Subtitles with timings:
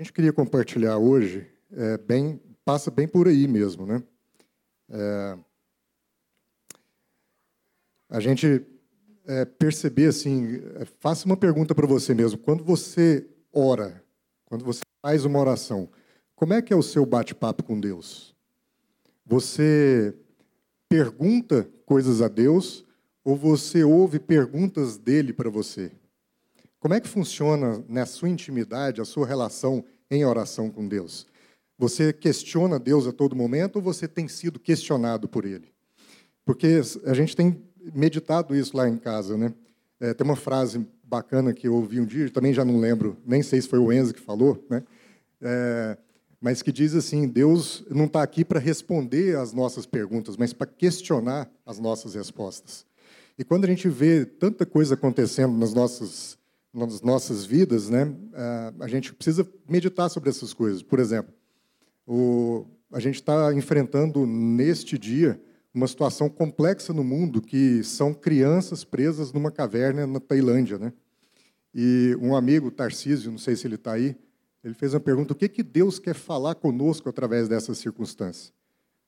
[0.00, 4.02] A gente queria compartilhar hoje, é, bem, passa bem por aí mesmo, né?
[4.88, 5.38] É,
[8.08, 8.64] a gente
[9.26, 12.38] é, perceber assim, é, faça uma pergunta para você mesmo.
[12.38, 14.02] Quando você ora,
[14.46, 15.86] quando você faz uma oração,
[16.34, 18.34] como é que é o seu bate-papo com Deus?
[19.26, 20.16] Você
[20.88, 22.86] pergunta coisas a Deus
[23.22, 25.92] ou você ouve perguntas dele para você?
[26.80, 31.26] Como é que funciona na sua intimidade a sua relação em oração com Deus?
[31.78, 35.70] Você questiona Deus a todo momento ou você tem sido questionado por Ele?
[36.42, 37.62] Porque a gente tem
[37.94, 39.52] meditado isso lá em casa, né?
[40.00, 43.42] É, tem uma frase bacana que eu ouvi um dia, também já não lembro, nem
[43.42, 44.82] sei se foi o Enzo que falou, né?
[45.42, 45.98] É,
[46.40, 50.66] mas que diz assim: Deus não está aqui para responder às nossas perguntas, mas para
[50.66, 52.86] questionar as nossas respostas.
[53.38, 56.39] E quando a gente vê tanta coisa acontecendo nas nossas
[56.72, 58.14] nas nossas vidas, né,
[58.78, 60.82] a gente precisa meditar sobre essas coisas.
[60.82, 61.32] Por exemplo,
[62.06, 65.40] o, a gente está enfrentando neste dia
[65.72, 70.78] uma situação complexa no mundo, que são crianças presas numa caverna na Tailândia.
[70.78, 70.92] Né?
[71.74, 74.16] E um amigo, Tarcísio, não sei se ele está aí,
[74.62, 78.52] ele fez uma pergunta: o que, que Deus quer falar conosco através dessas circunstâncias?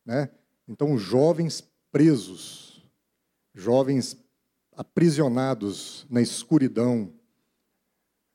[0.05, 0.29] Né?
[0.69, 2.89] Então, jovens presos,
[3.55, 4.17] jovens
[4.75, 7.13] aprisionados na escuridão,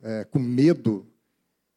[0.01, 1.05] é, com medo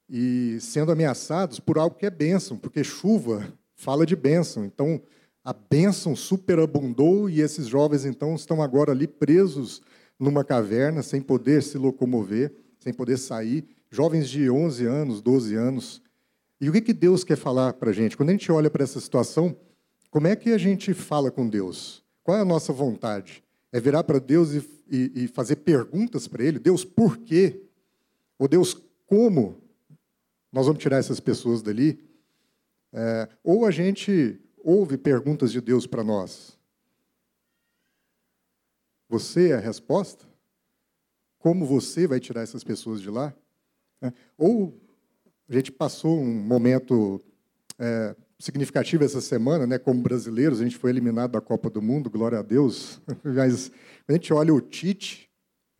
[0.09, 4.65] e sendo ameaçados por algo que é bênção, porque chuva fala de bênção.
[4.65, 5.01] Então,
[5.45, 9.81] a bênção superabundou e esses jovens, então, estão agora ali presos
[10.19, 13.65] numa caverna, sem poder se locomover, sem poder sair.
[13.91, 16.03] Jovens de 11 anos, 12 anos.
[16.61, 18.17] E o que, que Deus quer falar para a gente?
[18.17, 19.57] Quando a gente olha para essa situação,
[20.11, 22.05] como é que a gente fala com Deus?
[22.23, 23.43] Qual é a nossa vontade?
[23.73, 26.59] É virar para Deus e, e, e fazer perguntas para Ele?
[26.59, 27.63] Deus, por quê?
[28.41, 28.75] Ou Deus,
[29.07, 29.63] como
[30.51, 32.03] nós vamos tirar essas pessoas dali?
[32.91, 36.59] É, ou a gente ouve perguntas de Deus para nós.
[39.11, 40.27] Você é a resposta?
[41.39, 43.35] Como você vai tirar essas pessoas de lá?
[44.01, 44.81] É, ou
[45.47, 47.23] a gente passou um momento
[47.79, 49.79] é, significativo essa semana, né?
[49.79, 53.03] Como brasileiros, a gente foi eliminado da Copa do Mundo, glória a Deus.
[53.23, 53.71] Mas
[54.09, 55.30] a gente olha o Tite,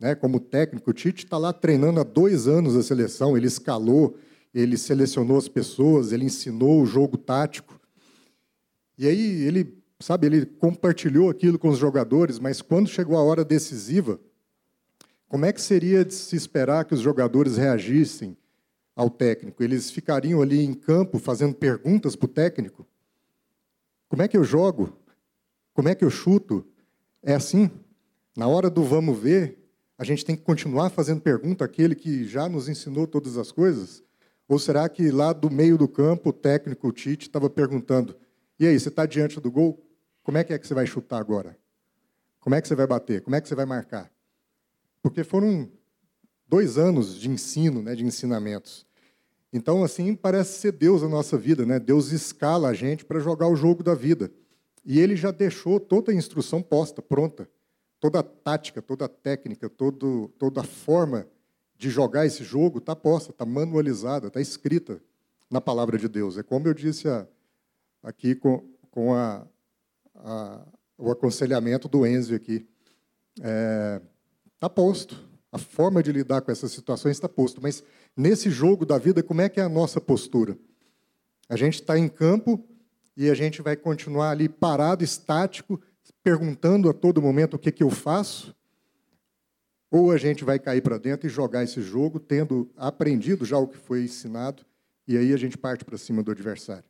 [0.01, 0.89] né, como técnico.
[0.89, 4.17] O Tite está lá treinando há dois anos a seleção, ele escalou,
[4.51, 7.79] ele selecionou as pessoas, ele ensinou o jogo tático.
[8.97, 13.45] E aí ele, sabe, ele compartilhou aquilo com os jogadores, mas quando chegou a hora
[13.45, 14.19] decisiva,
[15.27, 18.35] como é que seria de se esperar que os jogadores reagissem
[18.95, 19.63] ao técnico?
[19.63, 22.87] Eles ficariam ali em campo fazendo perguntas para o técnico?
[24.09, 24.97] Como é que eu jogo?
[25.73, 26.65] Como é que eu chuto?
[27.23, 27.69] É assim?
[28.35, 29.60] Na hora do vamos ver,
[30.01, 34.03] a gente tem que continuar fazendo pergunta àquele que já nos ensinou todas as coisas?
[34.47, 38.15] Ou será que lá do meio do campo, o técnico, o Tite, estava perguntando:
[38.59, 39.79] e aí, você está diante do gol?
[40.23, 41.55] Como é que é que você vai chutar agora?
[42.39, 43.21] Como é que você vai bater?
[43.21, 44.11] Como é que você vai marcar?
[45.03, 45.71] Porque foram
[46.47, 48.87] dois anos de ensino, né, de ensinamentos.
[49.53, 51.77] Então, assim, parece ser Deus a nossa vida, né?
[51.77, 54.31] Deus escala a gente para jogar o jogo da vida.
[54.83, 57.47] E ele já deixou toda a instrução posta, pronta
[58.01, 61.27] toda a tática, toda a técnica, todo, toda a forma
[61.77, 64.99] de jogar esse jogo está posta, está manualizada, está escrita
[65.49, 66.37] na palavra de Deus.
[66.37, 67.27] É como eu disse a,
[68.01, 69.47] aqui com, com a,
[70.15, 70.65] a,
[70.97, 72.67] o aconselhamento do Enzo aqui.
[73.37, 74.01] Está é,
[74.59, 75.29] tá posto.
[75.51, 77.61] A forma de lidar com essas situações está posto.
[77.61, 77.83] Mas
[78.17, 80.57] nesse jogo da vida, como é que é a nossa postura?
[81.47, 82.63] A gente está em campo
[83.15, 85.79] e a gente vai continuar ali parado, estático,
[86.23, 88.55] perguntando a todo momento o que, que eu faço,
[89.89, 93.67] ou a gente vai cair para dentro e jogar esse jogo, tendo aprendido já o
[93.67, 94.65] que foi ensinado,
[95.07, 96.85] e aí a gente parte para cima do adversário.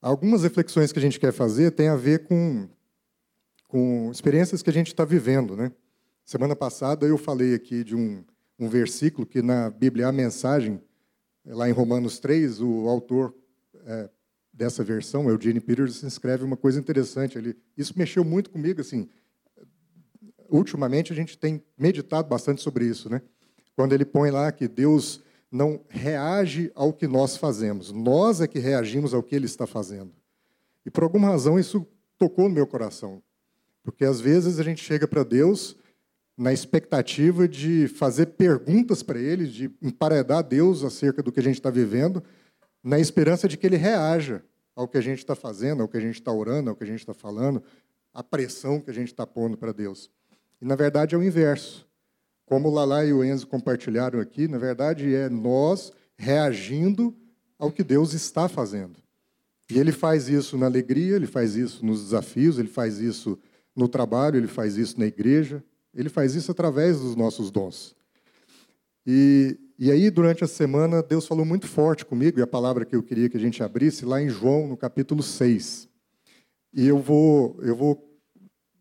[0.00, 2.68] Algumas reflexões que a gente quer fazer têm a ver com,
[3.66, 5.56] com experiências que a gente está vivendo.
[5.56, 5.72] Né?
[6.24, 8.22] Semana passada eu falei aqui de um,
[8.58, 10.80] um versículo que na Bíblia, a mensagem,
[11.44, 13.34] lá em Romanos 3, o autor
[13.84, 14.10] é,
[14.56, 17.36] dessa versão, Eugene Peterson escreve uma coisa interessante.
[17.36, 18.80] Ele, isso mexeu muito comigo.
[18.80, 19.06] Assim,
[20.48, 23.20] ultimamente a gente tem meditado bastante sobre isso, né?
[23.76, 25.20] Quando ele põe lá que Deus
[25.52, 30.12] não reage ao que nós fazemos, nós é que reagimos ao que Ele está fazendo.
[30.84, 31.86] E por alguma razão isso
[32.18, 33.22] tocou no meu coração,
[33.82, 35.76] porque às vezes a gente chega para Deus
[36.36, 41.54] na expectativa de fazer perguntas para Ele, de emparedar Deus acerca do que a gente
[41.54, 42.22] está vivendo,
[42.86, 44.44] na esperança de que ele reaja
[44.74, 46.86] ao que a gente está fazendo, ao que a gente está orando, ao que a
[46.86, 47.60] gente está falando,
[48.14, 50.08] à pressão que a gente está pondo para Deus.
[50.62, 51.84] E, na verdade, é o inverso.
[52.44, 57.12] Como o Lala e o Enzo compartilharam aqui, na verdade é nós reagindo
[57.58, 59.00] ao que Deus está fazendo.
[59.68, 63.36] E ele faz isso na alegria, ele faz isso nos desafios, ele faz isso
[63.74, 65.62] no trabalho, ele faz isso na igreja,
[65.92, 67.96] ele faz isso através dos nossos dons.
[69.06, 72.96] E, e aí, durante a semana, Deus falou muito forte comigo, e a palavra que
[72.96, 75.88] eu queria que a gente abrisse, lá em João, no capítulo 6.
[76.74, 78.20] E eu vou, eu vou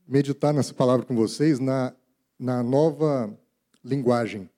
[0.07, 1.94] meditar nessa palavra com vocês na,
[2.39, 3.38] na nova
[3.83, 4.50] linguagem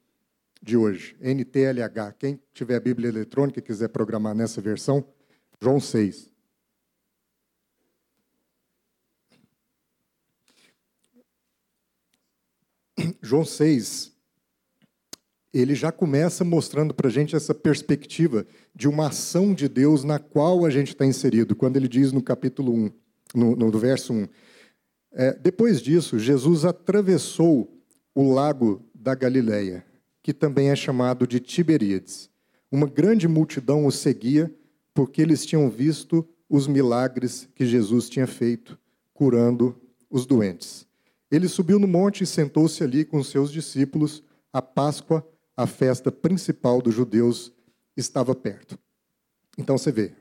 [0.61, 2.13] de hoje, NTLH.
[2.17, 5.05] Quem tiver a Bíblia eletrônica e quiser programar nessa versão,
[5.61, 6.31] João 6.
[13.21, 14.16] João 6,
[15.53, 18.45] ele já começa mostrando para a gente essa perspectiva
[18.75, 22.21] de uma ação de Deus na qual a gente está inserido, quando ele diz no
[22.21, 22.91] capítulo 1,
[23.35, 24.27] no, no verso 1.
[25.13, 27.73] É, depois disso, Jesus atravessou
[28.13, 29.85] o lago da Galileia,
[30.21, 32.29] que também é chamado de Tiberíades.
[32.71, 34.53] Uma grande multidão o seguia,
[34.93, 38.77] porque eles tinham visto os milagres que Jesus tinha feito,
[39.13, 39.75] curando
[40.09, 40.85] os doentes.
[41.29, 44.23] Ele subiu no monte e sentou-se ali com seus discípulos.
[44.51, 45.27] A Páscoa,
[45.57, 47.51] a festa principal dos judeus,
[47.95, 48.77] estava perto.
[49.57, 50.13] Então você vê,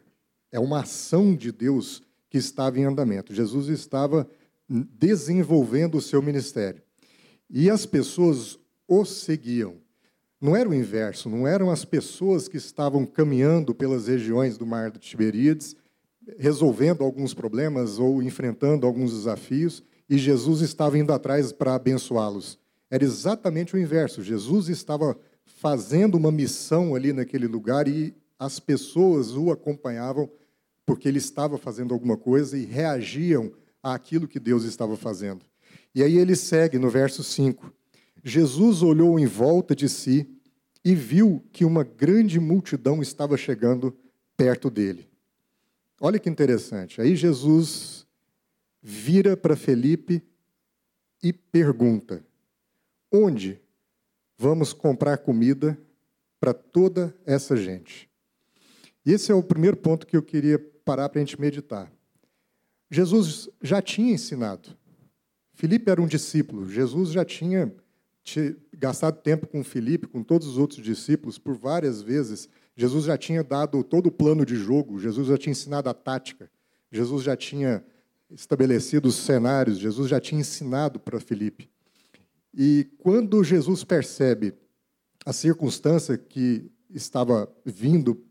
[0.51, 3.35] é uma ação de Deus que estava em andamento.
[3.35, 4.27] Jesus estava
[4.69, 6.83] desenvolvendo o seu ministério.
[7.51, 9.75] E as pessoas o seguiam.
[10.41, 14.91] Não era o inverso, não eram as pessoas que estavam caminhando pelas regiões do Mar
[14.91, 15.77] de Tiberíades,
[16.39, 22.59] resolvendo alguns problemas ou enfrentando alguns desafios, e Jesus estava indo atrás para abençoá-los.
[22.91, 24.23] Era exatamente o inverso.
[24.23, 25.19] Jesus estava
[25.57, 30.31] fazendo uma missão ali naquele lugar e as pessoas o acompanhavam
[30.85, 33.51] porque ele estava fazendo alguma coisa e reagiam
[33.83, 35.45] àquilo que Deus estava fazendo.
[35.95, 37.73] E aí ele segue no verso 5.
[38.23, 40.29] Jesus olhou em volta de si
[40.85, 43.97] e viu que uma grande multidão estava chegando
[44.37, 45.09] perto dele.
[45.99, 47.01] Olha que interessante.
[47.01, 48.07] Aí Jesus
[48.83, 50.23] vira para Felipe
[51.23, 52.23] e pergunta:
[53.11, 53.59] Onde
[54.39, 55.79] vamos comprar comida
[56.41, 58.09] para toda essa gente?
[59.05, 61.91] E esse é o primeiro ponto que eu queria parar para a gente meditar.
[62.91, 64.77] Jesus já tinha ensinado.
[65.55, 66.69] Felipe era um discípulo.
[66.69, 67.73] Jesus já tinha
[68.77, 72.49] gastado tempo com Felipe, com todos os outros discípulos, por várias vezes.
[72.77, 74.99] Jesus já tinha dado todo o plano de jogo.
[74.99, 76.51] Jesus já tinha ensinado a tática.
[76.91, 77.85] Jesus já tinha
[78.31, 81.71] estabelecido os cenários, Jesus já tinha ensinado para Filipe.
[82.57, 84.55] E quando Jesus percebe
[85.27, 88.25] a circunstância que estava vindo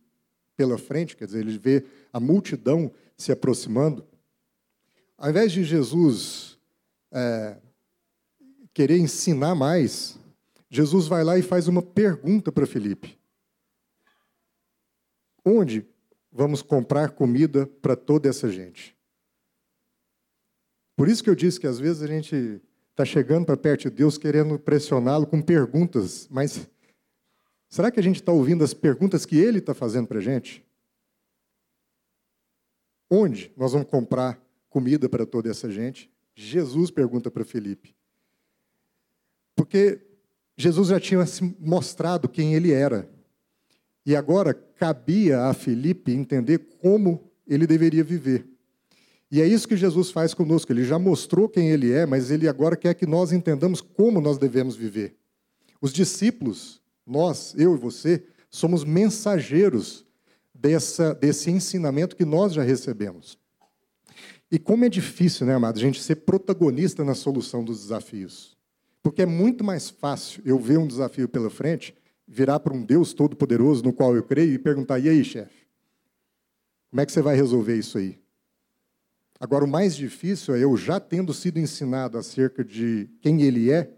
[0.58, 4.04] pela frente, quer dizer, ele vê a multidão se aproximando,
[5.16, 6.58] ao invés de Jesus
[7.12, 7.58] é,
[8.74, 10.18] querer ensinar mais,
[10.70, 13.18] Jesus vai lá e faz uma pergunta para Felipe:
[15.46, 15.86] Onde
[16.32, 18.98] vamos comprar comida para toda essa gente?
[20.96, 22.62] Por isso que eu disse que às vezes a gente
[22.96, 26.66] está chegando para perto de Deus querendo pressioná-lo com perguntas, mas
[27.68, 30.66] será que a gente está ouvindo as perguntas que Ele está fazendo para a gente?
[33.10, 36.10] Onde nós vamos comprar comida para toda essa gente?
[36.34, 37.94] Jesus pergunta para Felipe.
[39.54, 40.00] Porque
[40.58, 41.24] Jesus já tinha
[41.60, 43.10] mostrado quem ele era.
[44.06, 48.48] E agora cabia a Felipe entender como ele deveria viver.
[49.32, 50.72] E é isso que Jesus faz conosco.
[50.72, 54.38] Ele já mostrou quem ele é, mas ele agora quer que nós entendamos como nós
[54.38, 55.16] devemos viver.
[55.82, 60.06] Os discípulos, nós, eu e você, somos mensageiros
[60.54, 63.38] dessa, desse ensinamento que nós já recebemos.
[64.52, 68.56] E como é difícil, né, amado, a gente ser protagonista na solução dos desafios.
[69.02, 71.96] Porque é muito mais fácil eu ver um desafio pela frente,
[72.28, 75.68] virar para um Deus todo-poderoso no qual eu creio e perguntar: e aí, chefe?
[76.90, 78.18] Como é que você vai resolver isso aí?
[79.46, 83.94] Agora, o mais difícil é eu, já tendo sido ensinado acerca de quem ele é,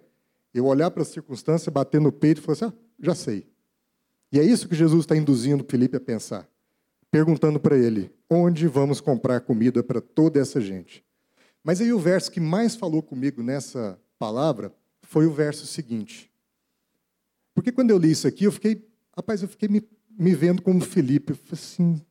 [0.54, 3.48] eu olhar para a circunstância, bater no peito e falar assim: ah, já sei.
[4.30, 6.46] E é isso que Jesus está induzindo Felipe a pensar,
[7.10, 11.02] perguntando para ele: onde vamos comprar comida para toda essa gente?
[11.64, 16.30] Mas aí o verso que mais falou comigo nessa palavra foi o verso seguinte.
[17.56, 18.86] Porque quando eu li isso aqui, eu fiquei,
[19.16, 21.32] rapaz, eu fiquei me, me vendo como Felipe.
[21.32, 22.02] Eu falei assim,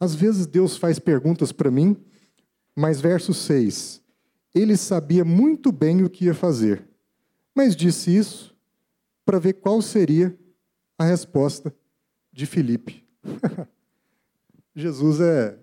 [0.00, 1.94] às vezes Deus faz perguntas para mim
[2.74, 4.02] mas verso 6.
[4.54, 6.86] Ele sabia muito bem o que ia fazer,
[7.54, 8.54] mas disse isso
[9.24, 10.36] para ver qual seria
[10.98, 11.74] a resposta
[12.32, 13.06] de Filipe.
[14.74, 15.58] Jesus é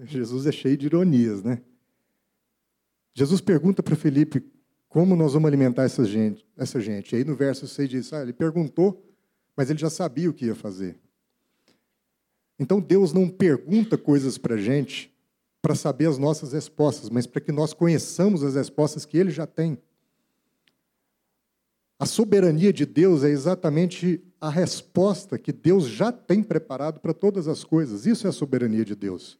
[0.00, 1.60] Jesus é cheio de ironias, né?
[3.12, 4.44] Jesus pergunta para Felipe
[4.88, 6.46] Como nós vamos alimentar essa gente?
[6.56, 7.12] Essa gente?
[7.12, 9.04] E aí no verso 6 diz: ah, ele perguntou,
[9.56, 10.96] mas ele já sabia o que ia fazer.
[12.58, 15.12] Então Deus não pergunta coisas para a gente
[15.60, 19.46] para saber as nossas respostas, mas para que nós conheçamos as respostas que Ele já
[19.46, 19.78] tem.
[21.98, 27.48] A soberania de Deus é exatamente a resposta que Deus já tem preparado para todas
[27.48, 28.06] as coisas.
[28.06, 29.36] Isso é a soberania de Deus.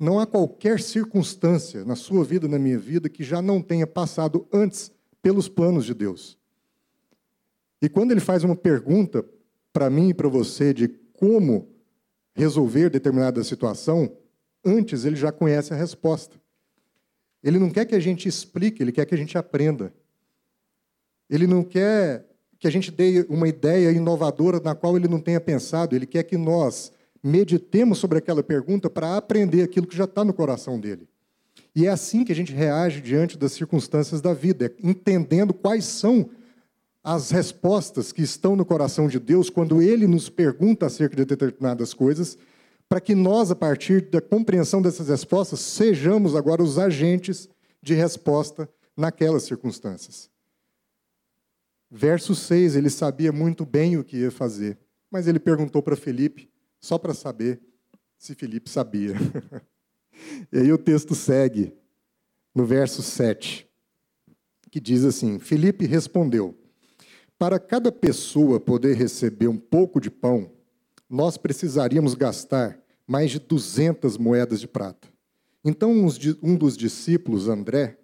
[0.00, 4.48] Não há qualquer circunstância na sua vida, na minha vida, que já não tenha passado
[4.50, 4.90] antes
[5.20, 6.38] pelos planos de Deus.
[7.80, 9.24] E quando ele faz uma pergunta
[9.72, 11.68] para mim e para você de como
[12.34, 14.16] resolver determinada situação,
[14.64, 16.40] antes ele já conhece a resposta.
[17.42, 19.92] Ele não quer que a gente explique, ele quer que a gente aprenda.
[21.28, 22.26] Ele não quer
[22.58, 26.22] que a gente dê uma ideia inovadora na qual ele não tenha pensado, ele quer
[26.22, 26.92] que nós
[27.22, 31.08] meditemos sobre aquela pergunta para aprender aquilo que já está no coração dele.
[31.74, 36.30] E é assim que a gente reage diante das circunstâncias da vida, entendendo quais são
[37.02, 41.92] as respostas que estão no coração de Deus quando ele nos pergunta acerca de determinadas
[41.92, 42.38] coisas,
[42.92, 47.48] para que nós, a partir da compreensão dessas respostas, sejamos agora os agentes
[47.80, 50.30] de resposta naquelas circunstâncias.
[51.90, 54.78] Verso 6, ele sabia muito bem o que ia fazer,
[55.10, 56.50] mas ele perguntou para Felipe,
[56.82, 57.62] só para saber
[58.18, 59.14] se Felipe sabia.
[60.52, 61.72] e aí o texto segue,
[62.54, 63.66] no verso 7,
[64.70, 66.54] que diz assim: Felipe respondeu.
[67.38, 70.52] Para cada pessoa poder receber um pouco de pão,
[71.08, 72.81] nós precisaríamos gastar
[73.12, 75.06] mais de 200 moedas de prata.
[75.62, 75.92] Então,
[76.42, 77.98] um dos discípulos, André,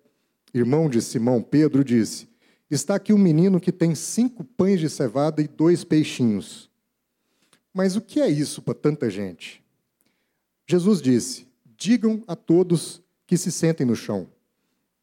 [0.52, 2.28] irmão de Simão Pedro, disse:
[2.70, 6.70] Está aqui um menino que tem cinco pães de cevada e dois peixinhos.
[7.72, 9.64] Mas o que é isso para tanta gente?
[10.66, 14.28] Jesus disse: Digam a todos que se sentem no chão.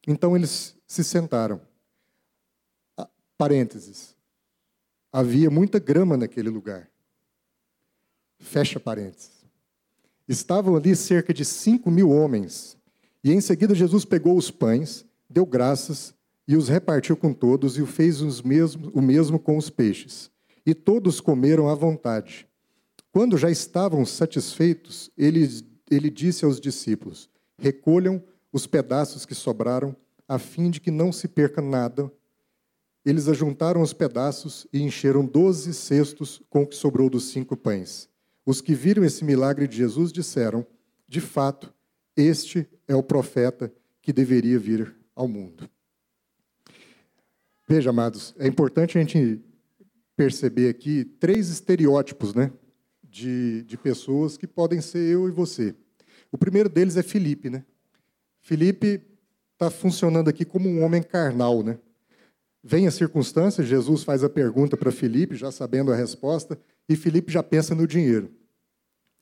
[0.06, 1.60] Então eles se sentaram.
[3.36, 4.14] Parênteses
[5.12, 6.88] havia muita grama naquele lugar.
[8.38, 9.35] Fecha parênteses.
[10.28, 12.76] Estavam ali cerca de cinco mil homens.
[13.22, 16.14] E em seguida Jesus pegou os pães, deu graças
[16.46, 20.30] e os repartiu com todos e o fez os o mesmo com os peixes.
[20.64, 22.46] E todos comeram à vontade.
[23.12, 25.48] Quando já estavam satisfeitos, ele,
[25.90, 29.96] ele disse aos discípulos: Recolham os pedaços que sobraram,
[30.28, 32.12] a fim de que não se perca nada
[33.06, 38.08] eles ajuntaram os pedaços e encheram doze cestos com o que sobrou dos cinco pães.
[38.46, 40.64] Os que viram esse milagre de Jesus disseram:
[41.08, 41.74] De fato,
[42.16, 45.68] este é o profeta que deveria vir ao mundo.
[47.68, 49.42] Veja, amados, é importante a gente
[50.16, 52.52] perceber aqui três estereótipos né,
[53.02, 55.74] de, de pessoas que podem ser eu e você.
[56.30, 57.50] O primeiro deles é Felipe.
[57.50, 57.64] Né?
[58.40, 59.02] Felipe
[59.52, 61.64] está funcionando aqui como um homem carnal.
[61.64, 61.78] Né?
[62.62, 67.32] Vem a circunstância, Jesus faz a pergunta para Felipe, já sabendo a resposta, e Felipe
[67.32, 68.30] já pensa no dinheiro.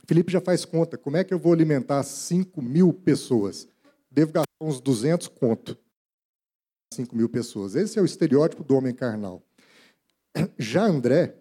[0.06, 3.66] Felipe já faz conta, como é que eu vou alimentar 5 mil pessoas?
[4.10, 5.76] Devo gastar uns 200 conto.
[6.92, 7.74] 5 mil pessoas.
[7.74, 9.42] Esse é o estereótipo do homem carnal.
[10.58, 11.34] Já André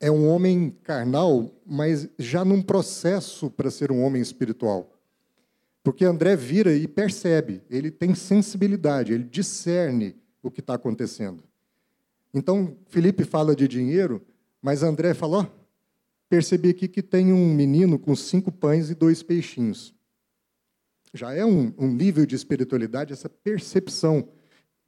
[0.00, 4.92] é um homem carnal, mas já num processo para ser um homem espiritual.
[5.82, 11.42] Porque André vira e percebe, ele tem sensibilidade, ele discerne o que está acontecendo.
[12.32, 14.24] Então, Felipe fala de dinheiro,
[14.60, 15.61] mas André falou: oh,
[16.32, 19.94] percebi aqui que tem um menino com cinco pães e dois peixinhos.
[21.12, 24.26] Já é um, um nível de espiritualidade, essa percepção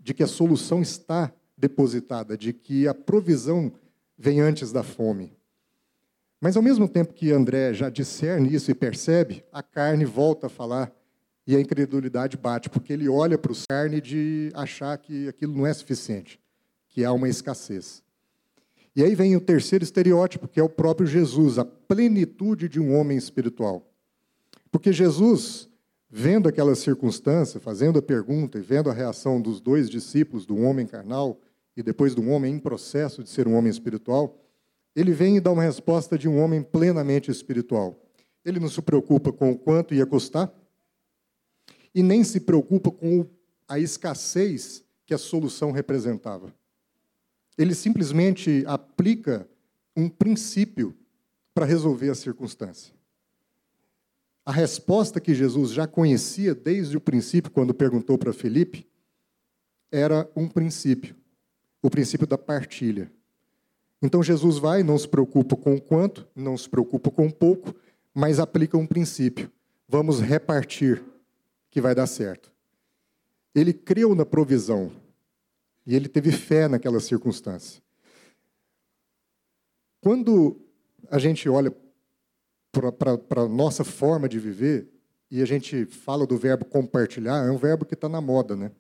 [0.01, 3.71] de que a solução está depositada, de que a provisão
[4.17, 5.37] vem antes da fome.
[6.41, 10.51] Mas ao mesmo tempo que André já discerne isso e percebe, a carne volta a
[10.51, 10.91] falar
[11.47, 15.67] e a incredulidade bate, porque ele olha para o carne de achar que aquilo não
[15.67, 16.41] é suficiente,
[16.89, 18.03] que há uma escassez.
[18.97, 22.95] E aí vem o terceiro estereótipo, que é o próprio Jesus, a plenitude de um
[22.95, 23.91] homem espiritual.
[24.71, 25.69] Porque Jesus,
[26.09, 30.87] vendo aquela circunstância, fazendo a pergunta e vendo a reação dos dois discípulos, do homem
[30.87, 31.41] carnal
[31.77, 34.39] e depois do homem em processo de ser um homem espiritual,
[34.95, 38.01] ele vem e dá uma resposta de um homem plenamente espiritual.
[38.45, 40.53] Ele não se preocupa com o quanto ia custar,
[41.95, 43.27] e nem se preocupa com
[43.69, 46.53] a escassez que a solução representava.
[47.57, 49.49] Ele simplesmente aplica
[49.97, 50.97] um princípio
[51.55, 52.93] para resolver a circunstância.
[54.45, 58.87] A resposta que Jesus já conhecia desde o princípio, quando perguntou para Felipe,
[59.91, 61.17] era um princípio,
[61.81, 63.11] o princípio da partilha.
[64.03, 67.75] Então Jesus vai, não se preocupa com o quanto, não se preocupa com o pouco,
[68.13, 69.51] mas aplica um princípio.
[69.89, 71.03] Vamos repartir
[71.71, 72.53] que vai dar certo.
[73.55, 74.93] Ele creu na provisão.
[75.87, 77.83] E ele teve fé naquela circunstância.
[80.01, 80.61] Quando
[81.11, 81.75] a gente olha
[82.73, 84.89] para a nossa forma de viver
[85.31, 88.71] e a gente fala do verbo compartilhar, é um verbo que está na moda, né?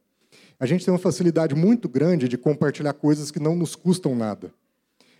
[0.58, 4.52] A gente tem uma facilidade muito grande de compartilhar coisas que não nos custam nada.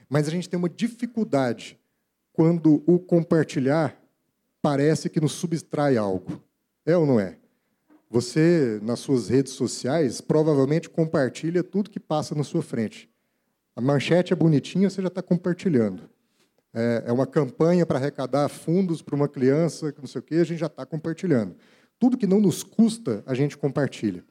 [0.09, 1.79] Mas a gente tem uma dificuldade
[2.33, 4.01] quando o compartilhar
[4.61, 6.43] parece que nos subtrai algo.
[6.87, 7.39] É ou não é?
[8.15, 13.11] Você, nas suas redes sociais, provavelmente compartilha tudo que passa na sua frente.
[13.75, 16.09] A manchete é bonitinha, você já está compartilhando.
[16.73, 20.45] É, é uma campanha para arrecadar fundos para uma criança, não sei o quê, a
[20.45, 21.57] gente já está compartilhando.
[21.99, 24.25] Tudo que não nos custa, a gente compartilha.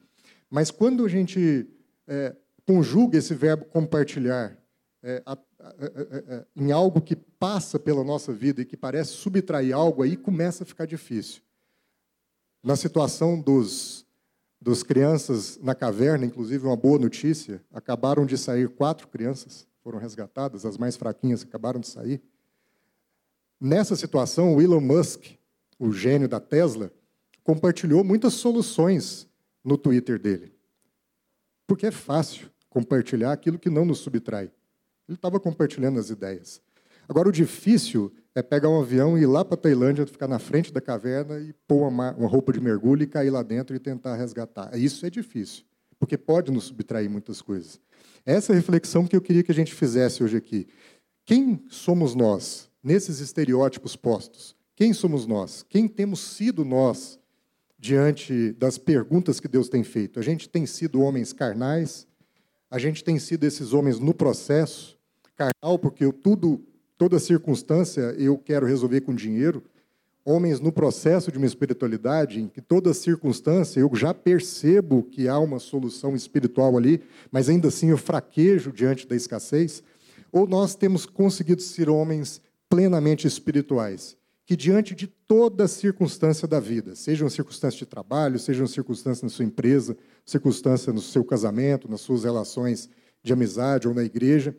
[0.48, 1.68] Mas quando a gente
[2.08, 2.34] é,
[2.66, 4.56] conjuga esse verbo compartilhar
[5.02, 5.36] é, a, a,
[5.68, 10.64] a, em algo que passa pela nossa vida e que parece subtrair algo, aí começa
[10.64, 11.43] a ficar difícil.
[12.64, 14.06] Na situação dos,
[14.58, 20.64] dos crianças na caverna, inclusive uma boa notícia, acabaram de sair quatro crianças, foram resgatadas,
[20.64, 22.22] as mais fraquinhas acabaram de sair.
[23.60, 25.26] Nessa situação, o Elon Musk,
[25.78, 26.90] o gênio da Tesla,
[27.42, 29.28] compartilhou muitas soluções
[29.62, 30.50] no Twitter dele.
[31.66, 34.50] Porque é fácil compartilhar aquilo que não nos subtrai.
[35.06, 36.62] Ele estava compartilhando as ideias.
[37.06, 40.38] Agora, o difícil é pegar um avião e ir lá para a Tailândia, ficar na
[40.38, 43.78] frente da caverna e pôr uma, uma roupa de mergulho e cair lá dentro e
[43.78, 44.76] tentar resgatar.
[44.76, 45.64] Isso é difícil,
[45.98, 47.80] porque pode nos subtrair muitas coisas.
[48.26, 50.66] Essa é reflexão que eu queria que a gente fizesse hoje aqui.
[51.24, 54.56] Quem somos nós nesses estereótipos postos?
[54.74, 55.64] Quem somos nós?
[55.68, 57.18] Quem temos sido nós
[57.78, 60.18] diante das perguntas que Deus tem feito?
[60.18, 62.06] A gente tem sido homens carnais,
[62.68, 64.98] a gente tem sido esses homens no processo,
[65.36, 66.60] carnal, porque eu tudo,
[66.96, 69.62] toda circunstância eu quero resolver com dinheiro,
[70.24, 75.38] homens no processo de uma espiritualidade em que toda circunstância eu já percebo que há
[75.38, 79.82] uma solução espiritual ali, mas ainda assim eu fraquejo diante da escassez,
[80.32, 86.94] ou nós temos conseguido ser homens plenamente espirituais, que diante de toda circunstância da vida,
[86.94, 91.88] seja uma circunstância de trabalho, seja uma circunstância na sua empresa, circunstância no seu casamento,
[91.88, 92.88] nas suas relações
[93.22, 94.56] de amizade ou na igreja,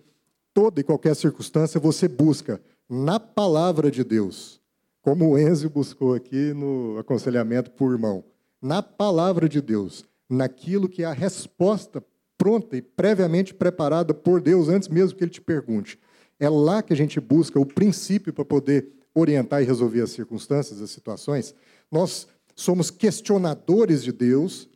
[0.56, 4.62] toda e qualquer circunstância você busca na palavra de Deus,
[5.02, 8.24] como o Enzo buscou aqui no aconselhamento por irmão,
[8.62, 12.02] na palavra de Deus, naquilo que é a resposta
[12.38, 16.00] pronta e previamente preparada por Deus antes mesmo que ele te pergunte.
[16.39, 20.82] É lá que a gente busca o princípio para poder orientar e resolver as circunstâncias,
[20.82, 21.54] as situações,
[21.91, 24.70] nós somos questionadores de Deus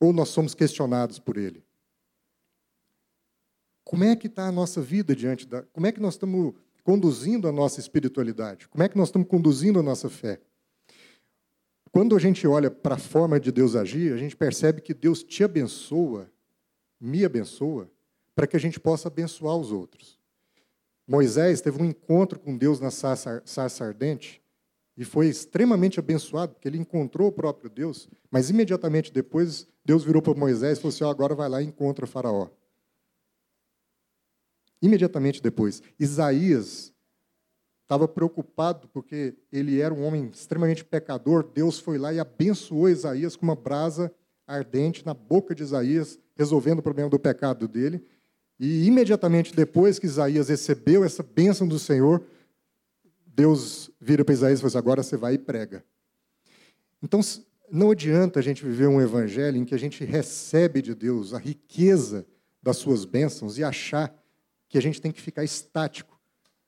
[0.00, 1.62] ou nós somos questionados por Ele?
[3.84, 5.62] Como é que está a nossa vida diante da.
[5.62, 8.66] Como é que nós estamos conduzindo a nossa espiritualidade?
[8.68, 10.40] Como é que nós estamos conduzindo a nossa fé?
[11.92, 15.22] Quando a gente olha para a forma de Deus agir, a gente percebe que Deus
[15.22, 16.28] te abençoa,
[17.00, 17.88] me abençoa,
[18.34, 20.18] para que a gente possa abençoar os outros.
[21.06, 24.42] Moisés teve um encontro com Deus na sarça ardente
[24.96, 30.22] e foi extremamente abençoado, porque ele encontrou o próprio Deus, mas imediatamente depois Deus virou
[30.22, 32.48] para Moisés e falou assim: oh, agora vai lá e encontra Faraó.
[34.80, 36.92] Imediatamente depois, Isaías
[37.82, 41.48] estava preocupado porque ele era um homem extremamente pecador.
[41.54, 44.12] Deus foi lá e abençoou Isaías com uma brasa
[44.46, 48.04] ardente na boca de Isaías, resolvendo o problema do pecado dele.
[48.58, 52.24] E imediatamente depois que Isaías recebeu essa bênção do Senhor,
[53.26, 55.84] Deus vira para Isaías e fala assim, agora você vai e prega.
[57.02, 57.20] Então,
[57.70, 61.38] não adianta a gente viver um evangelho em que a gente recebe de Deus a
[61.38, 62.26] riqueza
[62.62, 64.14] das suas bênçãos e achar
[64.74, 66.18] que a gente tem que ficar estático,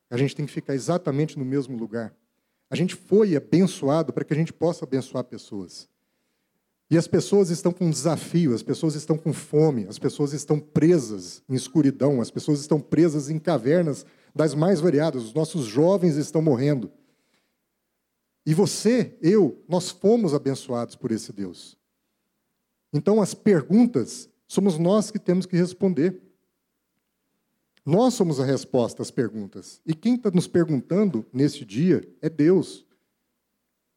[0.08, 2.14] a gente tem que ficar exatamente no mesmo lugar.
[2.70, 5.88] A gente foi abençoado para que a gente possa abençoar pessoas.
[6.88, 11.42] E as pessoas estão com desafio, as pessoas estão com fome, as pessoas estão presas
[11.48, 16.40] em escuridão, as pessoas estão presas em cavernas das mais variadas, os nossos jovens estão
[16.40, 16.92] morrendo.
[18.46, 21.76] E você, eu, nós fomos abençoados por esse Deus.
[22.92, 26.22] Então, as perguntas, somos nós que temos que responder.
[27.86, 29.80] Nós somos a resposta às perguntas.
[29.86, 32.84] E quem está nos perguntando neste dia é Deus.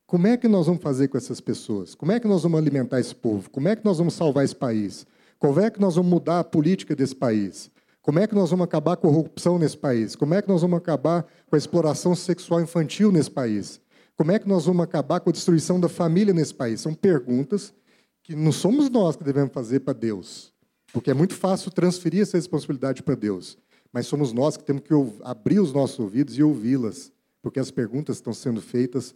[0.06, 1.95] Como é que nós vamos fazer com essas pessoas?
[1.95, 3.49] Como é que nós vamos alimentar esse povo?
[3.49, 5.08] Como é que nós vamos salvar esse país?
[5.39, 7.71] Como é que nós vamos mudar a política desse país?
[7.99, 10.15] Como é que nós vamos acabar com a corrupção nesse país?
[10.15, 13.82] Como é que nós vamos acabar com a exploração sexual infantil nesse país?
[14.15, 16.82] Como é que nós vamos acabar com a destruição da família nesse país?
[16.82, 17.73] São perguntas
[18.21, 20.54] que não somos nós que devemos fazer para Deus,
[20.93, 23.58] porque é muito fácil transferir essa responsabilidade para Deus,
[23.91, 28.17] mas somos nós que temos que abrir os nossos ouvidos e ouvi-las, porque as perguntas
[28.17, 29.15] estão sendo feitas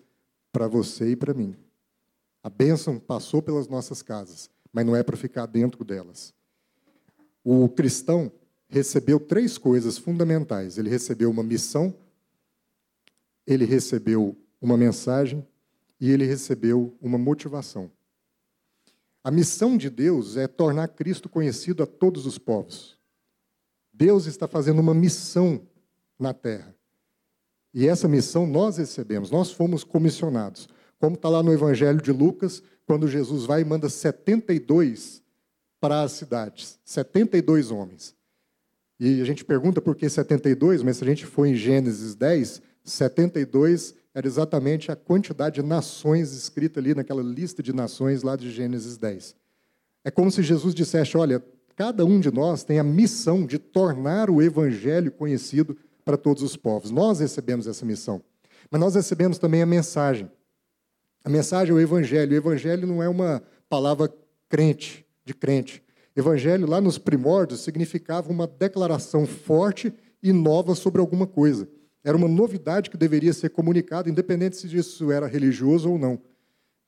[0.51, 1.55] para você e para mim.
[2.41, 6.33] A bênção passou pelas nossas casas, mas não é para ficar dentro delas.
[7.43, 8.31] o cristão
[8.67, 11.93] recebeu três coisas fundamentais: ele recebeu uma missão,
[13.45, 15.45] ele recebeu uma mensagem
[15.99, 17.91] e ele recebeu uma motivação.
[19.23, 22.97] A missão de Deus é tornar Cristo conhecido a todos os povos.
[23.93, 25.61] Deus está fazendo uma missão
[26.17, 26.75] na terra.
[27.73, 30.67] E essa missão nós recebemos, nós fomos comissionados.
[30.99, 35.21] Como está lá no Evangelho de Lucas, quando Jesus vai e manda 72
[35.79, 38.15] para as cidades 72 homens.
[38.99, 42.61] E a gente pergunta por que 72, mas se a gente for em Gênesis 10,
[42.85, 48.51] 72 era exatamente a quantidade de nações escrita ali naquela lista de nações lá de
[48.51, 49.35] Gênesis 10.
[50.05, 51.43] É como se Jesus dissesse: olha,
[51.75, 56.55] cada um de nós tem a missão de tornar o evangelho conhecido para todos os
[56.55, 56.91] povos.
[56.91, 58.21] Nós recebemos essa missão.
[58.69, 60.29] Mas nós recebemos também a mensagem.
[61.23, 62.33] A mensagem é o evangelho.
[62.33, 64.13] O evangelho não é uma palavra
[64.49, 65.83] crente, de crente.
[66.15, 71.67] Evangelho, lá nos primórdios, significava uma declaração forte e nova sobre alguma coisa.
[72.03, 76.19] Era uma novidade que deveria ser comunicada, independente se isso era religioso ou não.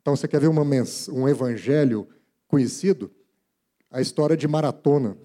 [0.02, 0.64] Então, você quer ver uma
[1.12, 2.08] um evangelho
[2.48, 3.10] conhecido?
[3.96, 5.16] A história de Maratona.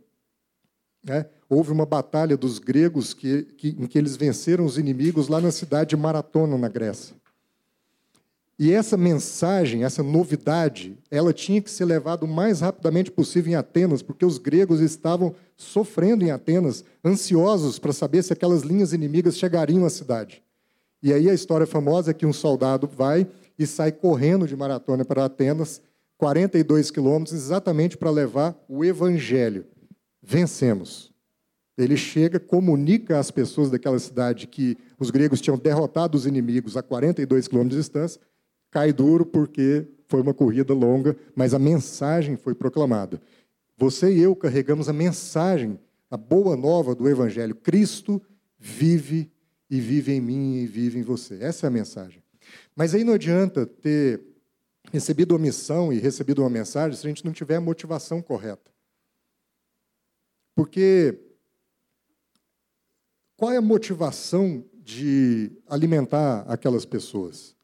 [1.03, 1.27] Né?
[1.49, 5.51] Houve uma batalha dos gregos que, que, em que eles venceram os inimigos lá na
[5.51, 7.17] cidade de Maratona, na Grécia.
[8.57, 13.57] E essa mensagem, essa novidade, ela tinha que ser levada o mais rapidamente possível em
[13.57, 19.37] Atenas, porque os gregos estavam sofrendo em Atenas, ansiosos para saber se aquelas linhas inimigas
[19.37, 20.45] chegariam à cidade.
[21.03, 23.27] E aí a história famosa é que um soldado vai
[23.59, 25.83] e sai correndo de maratona para Atenas,
[26.21, 29.65] 42 quilômetros, exatamente para levar o evangelho.
[30.23, 31.11] Vencemos.
[31.79, 36.83] Ele chega, comunica às pessoas daquela cidade que os gregos tinham derrotado os inimigos a
[36.83, 38.21] 42 quilômetros de distância
[38.71, 43.21] cai duro porque foi uma corrida longa, mas a mensagem foi proclamada.
[43.77, 45.79] Você e eu carregamos a mensagem,
[46.11, 47.55] a boa nova do Evangelho.
[47.55, 48.23] Cristo
[48.59, 49.31] vive
[49.69, 51.39] e vive em mim e vive em você.
[51.41, 52.23] Essa é a mensagem.
[52.77, 54.21] Mas aí não adianta ter
[54.93, 58.71] recebido uma missão e recebido uma mensagem se a gente não tiver a motivação correta.
[60.55, 61.19] Porque
[63.37, 67.57] qual é a motivação de alimentar aquelas pessoas?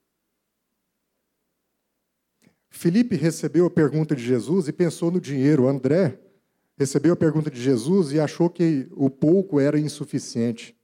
[2.70, 5.66] Felipe recebeu a pergunta de Jesus e pensou no dinheiro.
[5.66, 6.20] André
[6.76, 10.76] recebeu a pergunta de Jesus e achou que o pouco era insuficiente.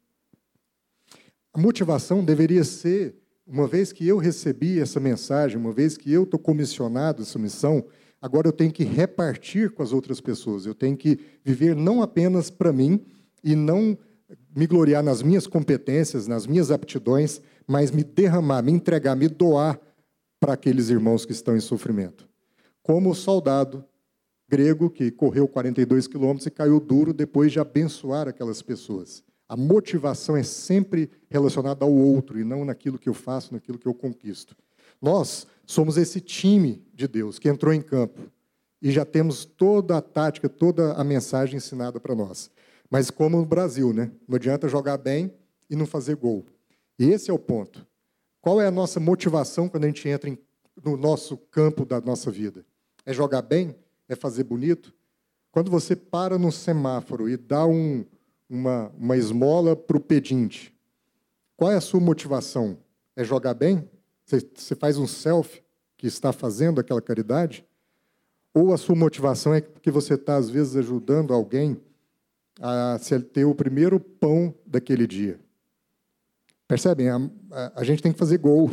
[1.53, 3.15] A motivação deveria ser,
[3.53, 7.85] uma vez que eu recebi essa mensagem, uma vez que eu estou comissionado essa missão,
[8.19, 10.65] agora eu tenho que repartir com as outras pessoas.
[10.65, 13.05] Eu tenho que viver não apenas para mim
[13.45, 13.99] e não
[14.57, 19.79] me gloriar nas minhas competências, nas minhas aptidões, mas me derramar, me entregar, me doar
[20.41, 22.27] para aqueles irmãos que estão em sofrimento.
[22.83, 23.85] Como o soldado
[24.49, 29.23] grego que correu 42 quilômetros e caiu duro depois de abençoar aquelas pessoas.
[29.53, 33.87] A motivação é sempre relacionada ao outro e não naquilo que eu faço, naquilo que
[33.87, 34.57] eu conquisto.
[34.99, 38.33] Nós somos esse time de Deus que entrou em campo
[38.81, 42.51] e já temos toda a tática, toda a mensagem ensinada para nós.
[42.89, 44.11] Mas como no Brasil, né?
[44.27, 45.31] Não adianta jogar bem
[45.69, 46.47] e não fazer gol.
[46.99, 47.87] E esse é o ponto.
[48.41, 50.39] Qual é a nossa motivação quando a gente entra em,
[50.83, 52.65] no nosso campo da nossa vida?
[53.05, 53.77] É jogar bem?
[54.09, 54.95] É fazer bonito?
[55.51, 58.07] Quando você para no semáforo e dá um,
[58.53, 60.75] uma, uma esmola para o pedinte,
[61.57, 62.77] qual é a sua motivação?
[63.17, 63.89] É jogar bem?
[64.27, 65.63] Você, faz um selfie
[65.97, 67.65] que está fazendo aquela caridade?
[68.53, 71.81] Ou a sua motivação é que você está, às vezes, ajudando alguém
[72.61, 72.99] a
[73.33, 75.41] ter o primeiro pão daquele dia?
[76.69, 77.09] Percebem?
[77.09, 77.17] A,
[77.51, 78.69] a, a gente tem que fazer gol.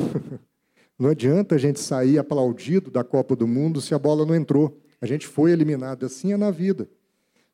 [0.99, 4.77] Não adianta a gente sair aplaudido da Copa do Mundo se a bola não entrou.
[4.99, 6.05] A gente foi eliminado.
[6.05, 6.89] Assim é na vida.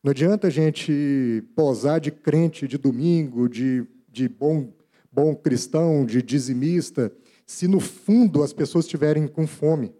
[0.06, 4.72] Não adianta a gente posar de crente de domingo, de, de bom,
[5.12, 7.12] bom cristão, de dizimista,
[7.44, 9.92] se no fundo as pessoas estiverem com fome.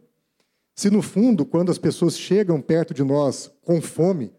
[0.76, 4.32] Se no fundo, quando as pessoas chegam perto de nós com fome,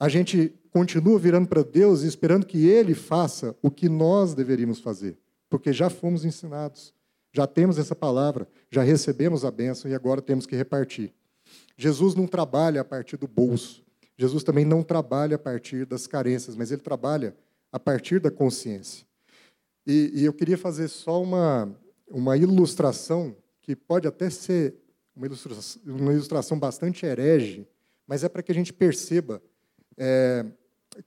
[0.00, 4.80] a gente continua virando para Deus e esperando que Ele faça o que nós deveríamos
[4.80, 5.18] fazer
[5.54, 6.92] porque já fomos ensinados,
[7.32, 11.14] já temos essa palavra, já recebemos a bênção e agora temos que repartir.
[11.76, 13.83] Jesus não trabalha a partir do bolso,
[14.16, 17.36] Jesus também não trabalha a partir das carências, mas ele trabalha
[17.72, 19.06] a partir da consciência.
[19.86, 21.74] E, e eu queria fazer só uma,
[22.08, 24.74] uma ilustração, que pode até ser
[25.16, 27.66] uma ilustração, uma ilustração bastante herege,
[28.06, 29.42] mas é para que a gente perceba
[29.96, 30.44] é,